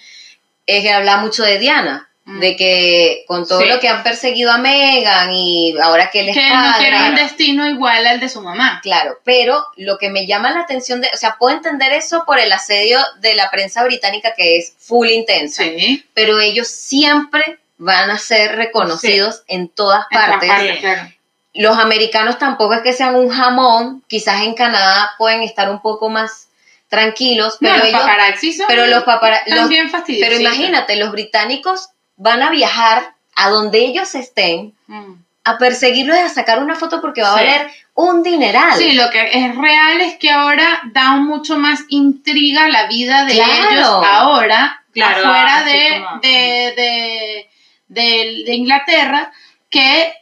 es 0.66 0.82
que 0.82 0.92
habla 0.92 1.18
mucho 1.18 1.42
de 1.42 1.58
Diana, 1.58 2.08
Mm. 2.26 2.40
de 2.40 2.56
que 2.56 3.24
con 3.26 3.46
todo 3.46 3.60
Sí. 3.60 3.66
lo 3.68 3.78
que 3.80 3.88
han 3.88 4.02
perseguido 4.02 4.50
a 4.50 4.56
Megan 4.56 5.30
y 5.30 5.74
ahora 5.78 6.08
que 6.10 6.20
él 6.20 6.30
es 6.30 6.34
Que 6.34 6.46
él 6.46 6.54
no 6.54 6.62
padre, 6.62 6.78
quiere 6.88 7.08
un 7.10 7.14
destino 7.16 7.68
igual 7.68 8.06
al 8.06 8.18
de 8.18 8.30
su 8.30 8.40
mamá. 8.40 8.80
Claro, 8.82 9.18
pero 9.24 9.62
lo 9.76 9.98
que 9.98 10.08
me 10.08 10.26
llama 10.26 10.50
la 10.50 10.60
atención, 10.60 11.02
de, 11.02 11.10
o 11.12 11.16
sea, 11.18 11.36
puedo 11.38 11.54
entender 11.54 11.92
eso 11.92 12.24
por 12.24 12.38
el 12.38 12.50
asedio 12.50 12.98
de 13.20 13.34
la 13.34 13.50
prensa 13.50 13.84
británica 13.84 14.32
que 14.34 14.56
es 14.56 14.72
full 14.78 15.08
intensa, 15.10 15.64
Sí. 15.64 16.06
pero 16.14 16.40
ellos 16.40 16.66
siempre 16.68 17.58
van 17.76 18.08
a 18.10 18.16
ser 18.16 18.56
reconocidos 18.56 19.42
en 19.46 19.68
todas 19.68 20.06
En 20.10 20.16
todas 20.16 20.30
partes. 20.30 20.48
partes, 20.48 20.78
claro. 20.78 21.12
Los 21.54 21.78
americanos 21.78 22.38
tampoco 22.38 22.74
es 22.74 22.82
que 22.82 22.92
sean 22.92 23.14
un 23.14 23.28
jamón, 23.30 24.02
quizás 24.08 24.42
en 24.42 24.54
Canadá 24.54 25.12
pueden 25.18 25.42
estar 25.42 25.70
un 25.70 25.80
poco 25.80 26.08
más 26.10 26.48
tranquilos, 26.88 27.58
No, 27.60 27.68
pero 27.68 27.78
los 27.78 27.88
ellos, 27.88 28.00
paparazzi 28.00 28.52
son 28.52 28.66
pero 28.68 28.86
los 28.86 29.04
paparazzi, 29.04 29.50
también 29.50 29.90
fastidiosos. 29.90 30.28
pero 30.28 30.40
imagínate, 30.40 30.96
los 30.96 31.10
británicos 31.12 31.88
van 32.16 32.42
a 32.42 32.50
viajar 32.50 33.14
a 33.36 33.48
donde 33.50 33.78
ellos 33.84 34.14
estén 34.14 34.74
Mm. 34.86 35.14
a 35.44 35.58
perseguirlos 35.58 36.16
y 36.16 36.20
a 36.20 36.28
sacar 36.28 36.62
una 36.62 36.74
foto 36.76 37.00
porque 37.00 37.22
va 37.22 37.32
a 37.32 37.36
valer 37.36 37.70
un 37.94 38.22
dineral. 38.22 38.76
Sí, 38.78 38.92
lo 38.92 39.10
que 39.10 39.28
es 39.32 39.56
real 39.56 40.00
es 40.00 40.16
que 40.18 40.30
ahora 40.30 40.80
da 40.92 41.16
mucho 41.16 41.56
más 41.58 41.80
intriga 41.88 42.68
la 42.68 42.86
vida 42.86 43.24
de 43.24 43.34
Claro. 43.34 43.52
ellos 43.70 43.88
ahora, 44.06 44.82
Claro, 44.92 45.24
afuera 45.26 45.64
de, 45.64 46.02
como- 46.04 46.20
de, 46.20 46.28
de, 46.76 47.50
de- 47.88 48.42
de 48.46 48.54
Inglaterra, 48.54 49.32
que 49.70 50.14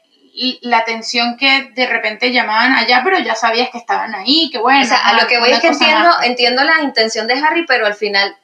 la 0.63 0.79
atención 0.79 1.37
que 1.37 1.71
de 1.75 1.87
repente 1.87 2.33
llamaban 2.33 2.73
allá, 2.75 3.03
pero 3.05 3.19
ya 3.19 3.35
sabías 3.35 3.69
que 3.71 3.79
estaban 3.79 4.15
ahí, 4.15 4.49
que 4.51 4.59
bueno. 4.59 4.81
O 4.81 4.85
sea, 4.85 4.99
a 5.09 5.21
lo 5.21 5.27
que 5.27 5.39
voy 5.39 5.51
es 5.51 5.61
que 5.61 5.69
entiendo, 5.69 5.99
más. 6.09 6.25
entiendo 6.27 6.65
la 6.65 6.83
intención 6.83 7.27
de 7.27 7.35
Harry, 7.35 7.67
pero 7.67 7.87
al 7.87 7.95
final, 7.95 8.35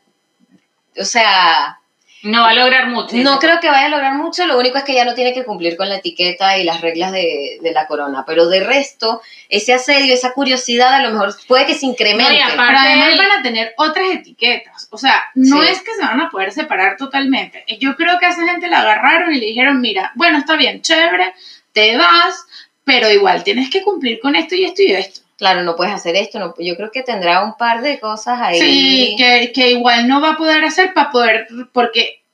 o 1.00 1.04
sea, 1.04 1.78
No 2.22 2.42
va 2.42 2.50
a 2.50 2.54
lograr 2.54 2.88
mucho. 2.88 3.16
no 3.16 3.38
creo 3.38 3.60
que 3.60 3.68
vaya 3.70 3.86
a 3.86 3.90
lograr 3.90 4.14
mucho, 4.14 4.44
lo 4.46 4.58
único 4.58 4.76
es 4.76 4.84
que 4.84 4.92
ya 4.94 5.04
no 5.04 5.14
tiene 5.14 5.32
que 5.32 5.44
cumplir 5.44 5.76
con 5.76 5.88
la 5.88 5.96
etiqueta 5.96 6.58
y 6.58 6.64
las 6.64 6.80
reglas 6.80 7.12
de, 7.12 7.58
de 7.62 7.72
la 7.72 7.86
corona, 7.86 8.24
pero 8.26 8.48
de 8.48 8.60
resto, 8.60 9.22
ese 9.48 9.72
asedio, 9.72 10.12
esa 10.12 10.32
curiosidad 10.32 10.92
a 10.94 11.02
lo 11.02 11.10
mejor 11.12 11.34
puede 11.46 11.64
que 11.66 11.74
se 11.74 11.86
incremente. 11.86 12.32
No, 12.32 12.36
y 12.38 12.40
aparte- 12.42 12.64
Pero 12.66 12.78
además 12.80 13.08
él- 13.12 13.18
van 13.18 13.38
a 13.38 13.42
tener 13.42 13.72
otras 13.78 14.06
etiquetas. 14.12 14.88
O 14.90 14.98
sea, 14.98 15.24
no 15.36 15.62
Sí. 15.62 15.68
es 15.70 15.82
que 15.82 15.94
se 15.94 16.02
van 16.02 16.20
a 16.20 16.28
poder 16.28 16.52
separar 16.52 16.96
totalmente. 16.96 17.64
Yo 17.78 17.94
creo 17.96 18.18
que 18.18 18.26
a 18.26 18.30
esa 18.30 18.44
gente 18.44 18.66
la 18.68 18.80
agarraron 18.80 19.32
y 19.32 19.38
le 19.40 19.46
dijeron, 19.46 19.80
mira, 19.80 20.10
bueno, 20.16 20.38
está 20.38 20.56
bien, 20.56 20.82
chévere, 20.82 21.32
te 21.78 21.96
vas, 21.96 22.44
pero 22.82 23.08
igual 23.08 23.44
tienes 23.44 23.70
que 23.70 23.82
cumplir 23.82 24.18
con 24.18 24.34
esto 24.34 24.56
y 24.56 24.64
esto 24.64 24.82
y 24.82 24.92
esto. 24.92 25.20
Claro, 25.36 25.62
no 25.62 25.76
puedes 25.76 25.94
hacer 25.94 26.16
esto, 26.16 26.40
no, 26.40 26.52
yo 26.58 26.76
creo 26.76 26.90
que 26.90 27.04
tendrá 27.04 27.44
un 27.44 27.56
par 27.56 27.80
de 27.82 28.00
cosas 28.00 28.40
ahí. 28.40 28.58
Sí, 28.58 29.14
que, 29.16 29.52
que 29.54 29.70
igual 29.70 30.08
no 30.08 30.20
va 30.20 30.30
a 30.30 30.36
poder 30.36 30.64
hacer 30.64 30.92
para 30.92 31.12
poder, 31.12 31.46
porque 31.72 32.24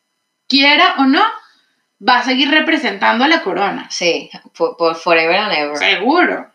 quiera 0.49 0.95
o 0.99 1.05
no, 1.05 1.23
va 2.07 2.21
a 2.21 2.25
seguir 2.25 2.51
representando 2.51 3.25
a 3.25 3.29
la 3.29 3.43
corona. 3.43 3.87
Sí, 3.91 4.31
por, 4.57 4.79
por 4.79 4.97
forever 4.97 5.37
and 5.37 5.53
ever. 5.53 5.77
Seguro. 5.77 6.51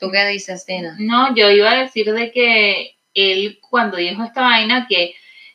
¿Tú 0.00 0.10
qué 0.10 0.26
dices, 0.26 0.66
Tina? 0.66 0.96
No, 0.98 1.32
yo 1.36 1.48
iba 1.50 1.70
a 1.70 1.76
decir 1.76 2.12
de 2.12 2.32
que 2.32 2.96
él 3.14 3.60
cuando 3.60 3.98
dijo 3.98 4.24
esta 4.24 4.42
vaina 4.42 4.86
que 4.88 5.14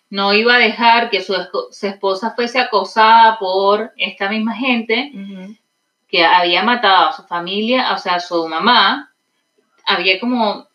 no 0.09 0.33
iba 0.33 0.55
a 0.55 0.59
dejar 0.59 1.09
que 1.09 1.21
su, 1.21 1.35
su 1.71 1.87
esposa 1.87 2.33
fuese 2.33 2.59
acosada 2.59 3.37
por 3.39 3.91
esta 3.97 4.29
misma 4.29 4.55
gente 4.55 5.11
que 6.13 6.23
había 6.23 6.61
matado 6.61 7.07
a 7.07 7.13
su 7.13 7.23
familia, 7.23 7.91
o 7.91 7.97
sea, 7.97 8.15
a 8.15 8.19
su 8.19 8.47
mamá, 8.47 9.11
había 9.83 10.19
como 10.19 10.67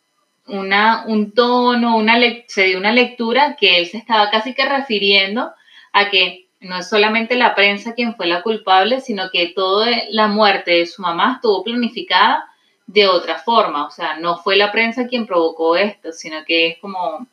una, 0.49 1.05
un 1.07 1.31
tono, 1.31 1.97
una 1.97 2.19
se 2.49 2.65
dio 2.65 2.77
una 2.77 2.91
lectura 2.91 3.55
que 3.55 3.79
él 3.79 3.87
se 3.87 3.99
estaba 3.99 4.31
casi 4.31 4.53
que 4.53 4.69
refiriendo 4.69 5.53
a 5.93 6.11
que 6.11 6.49
no 6.59 6.79
es 6.79 6.89
solamente 6.89 7.37
la 7.37 7.55
prensa 7.55 7.95
quien 7.95 8.17
fue 8.17 8.27
la 8.27 8.43
culpable, 8.43 9.01
sino 9.01 9.31
que 9.31 9.53
toda 9.55 9.87
la 10.11 10.27
muerte 10.27 10.73
de 10.73 10.87
su 10.87 11.03
mamá 11.03 11.35
estuvo 11.37 11.63
planificada 11.63 12.45
de 12.89 13.07
otra 13.07 13.39
forma, 13.39 13.87
o 13.87 13.93
sea, 13.93 14.19
no 14.19 14.39
fue 14.39 14.57
la 14.57 14.73
prensa 14.73 15.07
quien 15.07 15.25
provocó 15.25 15.77
esto, 15.77 16.11
sino 16.11 16.45
que 16.45 16.67
es 16.67 16.79
como, 16.79 17.29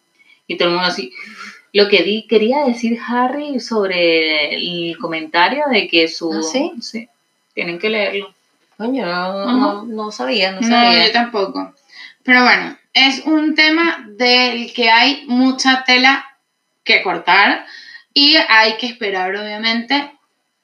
y 0.46 0.58
todo 0.58 0.68
el 0.68 0.76
mundo 0.76 0.90
así, 0.90 1.12
lo 1.74 1.88
que 1.88 2.04
di, 2.04 2.28
quería 2.28 2.66
decir 2.66 3.00
Harry 3.08 3.60
sobre 3.60 4.54
el 4.54 4.96
comentario 5.00 5.64
de 5.72 5.88
que 5.88 6.08
su... 6.08 6.32
¿Ah, 6.32 6.44
sí? 6.44 7.10
Tienen 7.56 7.80
que 7.80 7.90
leerlo. 7.90 8.32
Coño, 8.78 9.06
no, 9.06 9.46
no, 9.46 9.84
no 9.84 10.12
sabía, 10.12 10.52
no 10.52 10.62
No, 10.62 10.68
sabía. 10.68 11.08
yo 11.08 11.12
tampoco. 11.14 11.74
Pero 12.24 12.44
bueno, 12.44 12.78
es 12.94 13.22
un 13.26 13.56
tema 13.56 14.06
del 14.10 14.74
que 14.74 14.90
hay 14.92 15.24
mucha 15.28 15.84
tela 15.86 16.26
que 16.84 17.02
cortar 17.02 17.66
y 18.14 18.36
hay 18.50 18.78
que 18.78 18.86
esperar, 18.88 19.36
obviamente, 19.36 20.12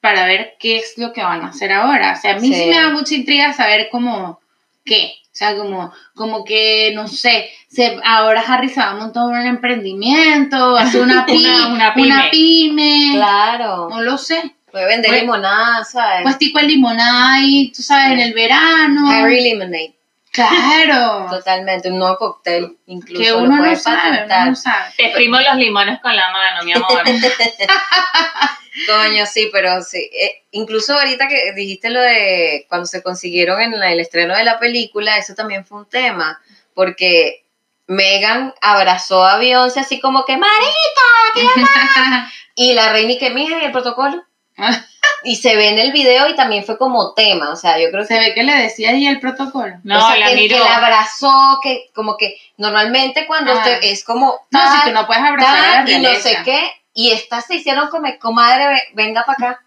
para 0.00 0.26
ver 0.26 0.54
qué 0.60 0.76
es 0.76 0.98
lo 0.98 1.12
que 1.12 1.22
van 1.22 1.42
a 1.42 1.48
hacer 1.48 1.72
ahora. 1.72 2.14
O 2.16 2.20
sea, 2.20 2.32
a 2.36 2.38
mí 2.38 2.48
sí, 2.48 2.54
Sí. 2.54 2.66
me 2.68 2.76
da 2.76 2.90
mucha 2.90 3.14
intriga 3.14 3.52
saber 3.52 3.88
cómo, 3.90 4.40
qué. 4.84 5.14
O 5.24 5.34
sea, 5.34 5.56
como, 5.56 5.90
como 6.14 6.44
que, 6.44 6.92
no 6.94 7.08
sé, 7.08 7.48
se, 7.68 7.98
ahora 8.04 8.42
Harry 8.46 8.68
se 8.68 8.80
va 8.80 8.90
a 8.90 8.94
montar 8.96 9.24
un 9.24 9.36
emprendimiento, 9.46 10.76
hace 10.76 11.00
una, 11.00 11.24
Una- 11.26 11.68
una 11.68 11.94
pyme. 11.94 12.06
una 12.06 12.30
pyme. 12.30 13.10
Claro. 13.14 13.88
No 13.88 14.02
lo 14.02 14.18
sé. 14.18 14.54
Puede 14.72 14.86
vender 14.86 15.10
Pues- 15.10 15.20
limonada, 15.22 15.84
¿sabes? 15.84 16.22
Pues 16.22 16.38
tipo 16.38 16.58
el 16.58 16.66
limonada 16.66 17.34
ahí, 17.34 17.70
tú 17.76 17.82
sabes, 17.82 18.12
en 18.12 18.20
el 18.20 18.32
verano. 18.32 19.08
Harry 19.10 19.40
Lemonade. 19.42 19.94
Claro. 20.32 21.26
Totalmente, 21.28 21.90
un 21.90 21.98
nuevo 21.98 22.16
cóctel. 22.16 22.78
Incluso 22.86 23.22
que 23.22 23.30
lo 23.30 23.38
uno 23.40 23.58
puede 23.58 23.72
no 23.72 23.76
sabe, 23.76 23.96
patentar. 24.10 24.40
uno 24.42 24.50
no 24.50 24.56
sabe. 24.56 24.84
Te 24.96 25.04
exprimo 25.04 25.38
los 25.38 25.56
limones 25.56 26.00
con 26.00 26.16
la 26.16 26.30
mano, 26.32 26.64
mi 26.64 26.72
amor. 26.72 27.02
Coño, 28.86 29.26
sí, 29.26 29.50
pero 29.52 29.82
sí. 29.82 29.98
Eh, 30.18 30.44
incluso 30.52 30.98
ahorita 30.98 31.28
que 31.28 31.52
dijiste 31.52 31.90
lo 31.90 32.00
de 32.00 32.64
cuando 32.70 32.86
se 32.86 33.02
consiguieron 33.02 33.60
en 33.60 33.78
la- 33.78 33.92
el 33.92 34.00
estreno 34.00 34.34
de 34.34 34.44
la 34.44 34.58
película, 34.58 35.18
eso 35.18 35.34
también 35.34 35.66
fue 35.66 35.78
un 35.80 35.88
tema, 35.88 36.40
porque 36.74 37.44
Megan 37.86 38.54
abrazó 38.62 39.24
a 39.26 39.36
Beyoncé 39.38 39.80
así 39.80 40.00
como 40.00 40.24
que, 40.24 40.38
¡Marica! 40.38 40.62
Y 42.54 42.74
la 42.74 42.92
reina 42.92 43.12
y 43.12 43.18
que, 43.18 43.30
mija, 43.30 43.60
y 43.62 43.64
el 43.66 43.72
protocolo. 43.72 44.22
Y 45.24 45.36
se 45.36 45.54
ve 45.54 45.68
en 45.68 45.78
el 45.78 45.92
video 45.92 46.28
y 46.28 46.34
también 46.34 46.64
fue 46.64 46.76
como 46.76 47.12
tema, 47.14 47.50
o 47.50 47.54
sea, 47.56 47.78
yo 47.78 47.90
creo 47.92 48.02
que... 48.02 48.08
Se 48.12 48.18
ve 48.18 48.34
que 48.34 48.42
le 48.42 48.54
decía 48.56 48.90
ahí 48.90 49.06
el 49.06 49.20
protocolo. 49.20 49.76
No, 49.84 50.04
o 50.04 50.08
sea, 50.08 50.16
la 50.18 50.26
que, 50.30 50.34
miró. 50.34 50.56
que 50.56 50.64
la 50.64 50.76
abrazó, 50.78 51.60
que 51.62 51.90
como 51.94 52.16
que 52.16 52.36
normalmente 52.56 53.24
cuando 53.28 53.52
Ah. 53.52 53.58
usted 53.58 53.78
es 53.82 54.02
como... 54.02 54.34
No, 54.50 54.60
si 54.74 54.88
tú 54.88 54.90
no 54.92 55.06
puedes 55.06 55.22
abrazar 55.22 55.54
a 55.56 55.68
la 55.78 55.84
tal, 55.84 55.90
y 55.90 55.98
no 56.02 56.12
sé 56.14 56.38
qué, 56.44 56.60
y 56.92 57.12
estas 57.12 57.46
se 57.46 57.54
hicieron 57.54 57.88
como, 57.88 58.08
comadre, 58.18 58.66
ve- 58.66 58.82
venga 58.94 59.24
para 59.24 59.50
acá, 59.52 59.62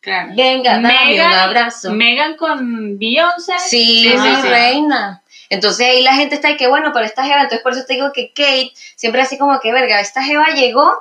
Claro. 0.00 0.32
venga, 0.36 0.74
dame 0.74 0.88
un 0.88 1.08
Megan, 1.10 1.32
abrazo. 1.32 1.90
Megan 1.92 2.36
con 2.36 2.96
Beyoncé. 2.96 3.58
Sí, 3.58 4.04
Sí, 4.04 4.16
sí, 4.16 4.36
sí. 4.40 4.48
reina. 4.48 5.24
Entonces 5.50 5.84
ahí 5.88 6.02
la 6.02 6.14
gente 6.14 6.36
está 6.36 6.46
ahí 6.46 6.56
que 6.56 6.68
bueno, 6.68 6.92
pero 6.92 7.04
esta 7.06 7.24
jeva, 7.24 7.38
entonces 7.42 7.60
por 7.62 7.72
eso 7.72 7.84
te 7.88 7.94
digo 7.94 8.12
que 8.12 8.28
Kate 8.32 8.70
siempre 8.94 9.22
así 9.22 9.36
como 9.36 9.58
que 9.58 9.72
verga, 9.72 9.98
esta 10.00 10.22
jeva 10.22 10.46
llegó 10.54 10.92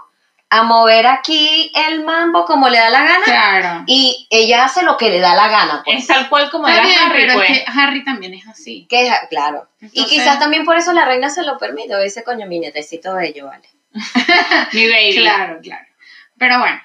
a 0.53 0.63
mover 0.63 1.07
aquí 1.07 1.71
el 1.87 2.03
mambo 2.03 2.43
como 2.43 2.67
le 2.67 2.77
da 2.77 2.89
la 2.89 3.03
gana 3.03 3.23
Claro. 3.23 3.83
y 3.87 4.27
ella 4.29 4.65
hace 4.65 4.83
lo 4.83 4.97
que 4.97 5.09
le 5.09 5.19
da 5.21 5.33
la 5.33 5.47
gana. 5.47 5.81
Pues. 5.85 5.99
Es 5.99 6.07
tal 6.07 6.27
cual 6.27 6.49
como 6.51 6.67
era 6.67 6.83
Harry, 6.83 7.21
pero 7.21 7.33
pues. 7.35 7.49
es 7.49 7.59
que 7.59 7.65
Harry 7.71 8.03
también 8.03 8.33
es 8.33 8.45
así. 8.47 8.85
Que 8.89 9.07
es- 9.07 9.13
claro. 9.29 9.69
y 9.93 10.05
quizás 10.05 10.39
también 10.39 10.65
por 10.65 10.75
eso 10.77 10.91
la 10.91 11.05
reina 11.05 11.29
se 11.29 11.43
lo 11.43 11.57
permite, 11.57 11.97
dice 12.03 12.23
coño, 12.25 12.47
mi 12.47 12.59
netecito 12.59 13.15
bello, 13.15 13.47
vale. 13.47 13.67
Mi 14.73 14.89
baby. 14.89 15.15
Claro, 15.17 15.59
claro. 15.61 15.85
Pero 16.37 16.59
bueno, 16.59 16.81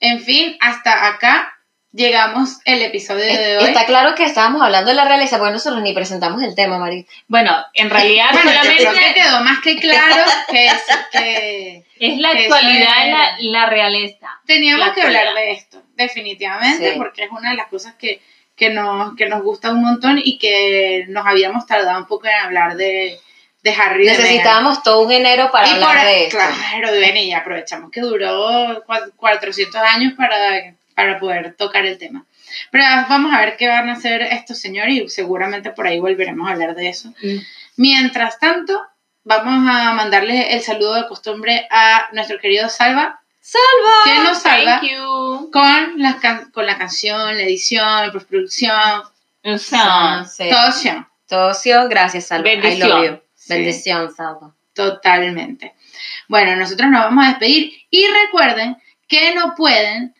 en 0.00 0.20
fin, 0.20 0.56
hasta 0.60 1.06
acá 1.06 1.57
llegamos 1.98 2.60
el 2.64 2.80
episodio 2.80 3.24
de 3.26 3.58
hoy. 3.58 3.64
Está 3.64 3.84
claro 3.84 4.14
que 4.14 4.24
estábamos 4.24 4.62
hablando 4.62 4.90
de 4.90 4.94
la 4.96 5.04
realeza, 5.04 5.36
bueno, 5.36 5.54
nosotros 5.54 5.82
ni 5.82 5.92
presentamos 5.92 6.42
el 6.42 6.54
tema, 6.54 6.78
Mari. 6.78 7.06
Bueno, 7.26 7.54
en 7.74 7.90
realidad 7.90 8.28
Bueno, 8.32 8.50
yo 8.52 8.60
creo 8.60 8.72
que 8.76 8.82
solamente 8.84 9.20
quedó 9.20 9.40
más 9.42 9.58
que 9.60 9.76
claro 9.78 10.24
que, 10.50 10.66
es- 10.66 10.82
que 11.12 11.84
es 11.98 12.18
la 12.18 12.32
que 12.32 12.42
actualidad 12.44 13.04
en 13.04 13.10
la, 13.12 13.36
la 13.40 13.66
realeza. 13.66 14.28
teníamos 14.46 14.86
La 14.86 14.94
que 14.94 15.02
hablar 15.02 15.34
de 15.34 15.50
esto, 15.52 15.82
definitivamente, 15.96 16.92
Sí. 16.92 16.98
porque 16.98 17.24
es 17.24 17.30
una 17.30 17.50
de 17.50 17.56
las 17.56 17.66
cosas 17.68 17.94
que, 17.96 18.22
que, 18.56 18.70
nos, 18.70 19.14
que 19.16 19.26
nos 19.26 19.42
gusta 19.42 19.72
un 19.72 19.82
montón 19.82 20.20
y 20.24 20.38
que 20.38 21.04
nos 21.08 21.26
habíamos 21.26 21.66
tardado 21.66 21.98
un 21.98 22.06
poco 22.06 22.28
en 22.28 22.34
hablar 22.34 22.76
de, 22.76 23.18
de 23.62 23.72
Harry. 23.74 24.04
de. 24.04 24.12
Necesitábamos 24.12 24.82
todo 24.84 25.00
un 25.00 25.10
enero 25.12 25.50
para 25.50 25.66
Y 25.66 25.70
hablar 25.72 25.96
por- 25.96 26.06
de 26.06 26.24
esto. 26.26 26.38
Claro, 26.70 26.92
ven, 26.92 27.16
y 27.16 27.32
aprovechamos 27.34 27.90
que 27.90 28.00
duró 28.00 28.84
cua- 28.86 29.12
400 29.16 29.80
años 29.82 30.14
para, 30.16 30.74
para 30.98 31.20
poder 31.20 31.54
tocar 31.54 31.86
el 31.86 31.96
tema. 31.96 32.24
Pero 32.72 32.82
vamos 33.08 33.32
a 33.32 33.38
ver 33.38 33.56
qué 33.56 33.68
van 33.68 33.88
a 33.88 33.92
hacer 33.92 34.20
estos 34.20 34.58
señores 34.58 34.92
y 34.94 35.08
seguramente 35.08 35.70
por 35.70 35.86
ahí 35.86 36.00
volveremos 36.00 36.48
a 36.48 36.52
hablar 36.54 36.74
de 36.74 36.88
eso. 36.88 37.10
Mm. 37.22 37.36
Mientras 37.76 38.40
tanto, 38.40 38.82
vamos 39.22 39.64
a 39.72 39.92
mandarle 39.92 40.52
el 40.54 40.60
saludo 40.60 40.94
de 40.96 41.06
costumbre 41.06 41.68
a 41.70 42.08
nuestro 42.12 42.40
querido 42.40 42.68
Salva, 42.68 43.20
¡Salva! 43.40 43.94
que 44.04 44.14
nos 44.24 44.38
salva 44.42 44.80
Thank 44.80 44.90
you. 44.90 45.50
con 45.52 46.02
la, 46.02 46.16
can- 46.20 46.50
con 46.50 46.66
la 46.66 46.76
canción, 46.76 47.36
la 47.36 47.42
edición, 47.44 48.06
la 48.06 48.12
postproducción, 48.12 49.02
O 49.44 49.56
sea, 49.58 50.24
Sí. 50.24 50.50
sí, 51.62 51.70
gracias, 51.88 52.26
Salva. 52.26 52.48
I 52.50 52.56
Bendición. 52.60 52.88
love 52.88 53.06
you. 53.10 53.20
Sí. 53.36 53.52
Bendición, 53.54 54.12
Salva. 54.12 54.52
totalmente. 54.74 55.74
Bueno, 56.26 56.56
nosotros 56.56 56.90
nos 56.90 57.02
vamos 57.04 57.24
a 57.24 57.28
despedir 57.30 57.72
y 57.88 58.04
recuerden 58.24 58.76
que 59.06 59.32
no 59.34 59.54
pueden, 59.56 60.14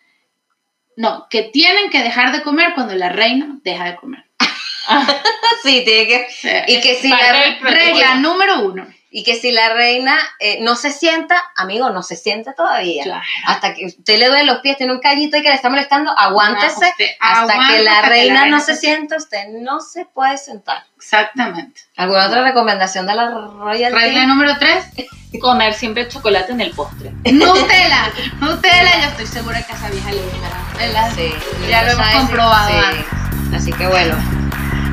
no, 0.99 1.29
que 1.31 1.45
tienen 1.45 1.91
que 1.91 2.03
dejar 2.03 2.33
de 2.33 2.43
comer 2.43 2.75
cuando 2.75 2.93
la 2.97 3.09
reina 3.09 3.57
deja 3.63 3.85
de 3.85 3.97
comer. 3.97 4.25
Sí, 5.63 5.83
tiene 5.85 6.07
que. 6.07 6.65
Y 6.69 6.81
que 6.81 6.95
si 6.97 7.09
la, 7.09 7.59
regla 7.61 8.15
número 8.17 8.61
uno. 8.61 8.87
Y 9.11 9.23
que 9.25 9.37
si 9.37 9.53
la 9.53 9.73
reina 9.73 10.17
eh, 10.39 10.59
no 10.61 10.77
se 10.77 10.93
sienta, 10.93 11.43
amigo, 11.57 11.91
no 11.91 12.03
se 12.03 12.15
sienta 12.17 12.53
todavía. 12.55 13.05
Claro. 13.05 13.23
Hasta 13.47 13.75
que 13.75 13.87
usted 13.87 14.19
le 14.19 14.29
duele 14.29 14.45
los 14.45 14.59
pies, 14.59 14.77
tiene 14.77 14.93
un 14.93 15.01
callito 15.01 15.37
y 15.37 15.43
que 15.43 15.49
le 15.49 15.55
está 15.55 15.69
molestando, 15.69 16.11
aguántese. 16.17 16.85
Ah, 16.85 16.91
usted 16.91 17.07
hasta 17.21 17.53
aguanta 17.53 17.77
que 17.77 17.83
la 17.83 17.93
hasta 17.93 18.03
que 18.03 18.09
reina 18.11 18.35
la 18.35 18.41
no 18.41 18.45
reina 18.45 18.61
se 18.61 18.75
se- 18.75 18.81
sienta, 18.81 19.17
usted 19.17 19.49
no 19.61 19.81
se 19.81 20.05
puede 20.07 20.37
sentar. 20.39 20.85
Exactamente. 20.97 21.83
¿Alguna 21.97 22.27
otra 22.27 22.43
recomendación 22.43 23.07
de 23.07 23.15
la 23.15 23.31
Royal 23.31 23.93
Regla 23.93 24.27
número 24.27 24.57
3, 24.59 24.85
Comer 25.41 25.75
siempre 25.75 26.09
chocolate 26.09 26.53
en 26.53 26.61
el 26.61 26.71
postre. 26.71 27.11
Nutella. 27.25 28.11
Nutella, 28.41 29.03
yo 29.03 29.09
estoy 29.11 29.27
segura 29.27 29.63
que 29.63 29.73
a 29.73 29.77
esa 29.77 29.91
vieja 29.91 30.13
le 30.13 30.23
gusta 30.23 30.67
Sí, 31.14 31.35
Ya 31.69 31.83
lo 31.83 31.91
hemos 31.93 32.07
comprobado 32.09 32.69
Sí. 32.71 33.55
Así 33.55 33.73
que 33.73 33.87
bueno, 33.87 34.14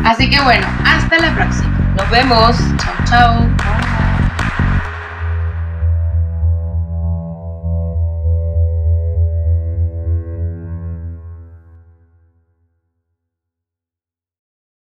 Así 0.04 0.30
que 0.30 0.40
bueno, 0.42 0.68
hasta 0.86 1.18
la 1.20 1.34
próxima. 1.34 1.78
nos 1.96 2.10
vemos. 2.10 2.56
Chau, 2.78 2.94
chau. 3.06 4.05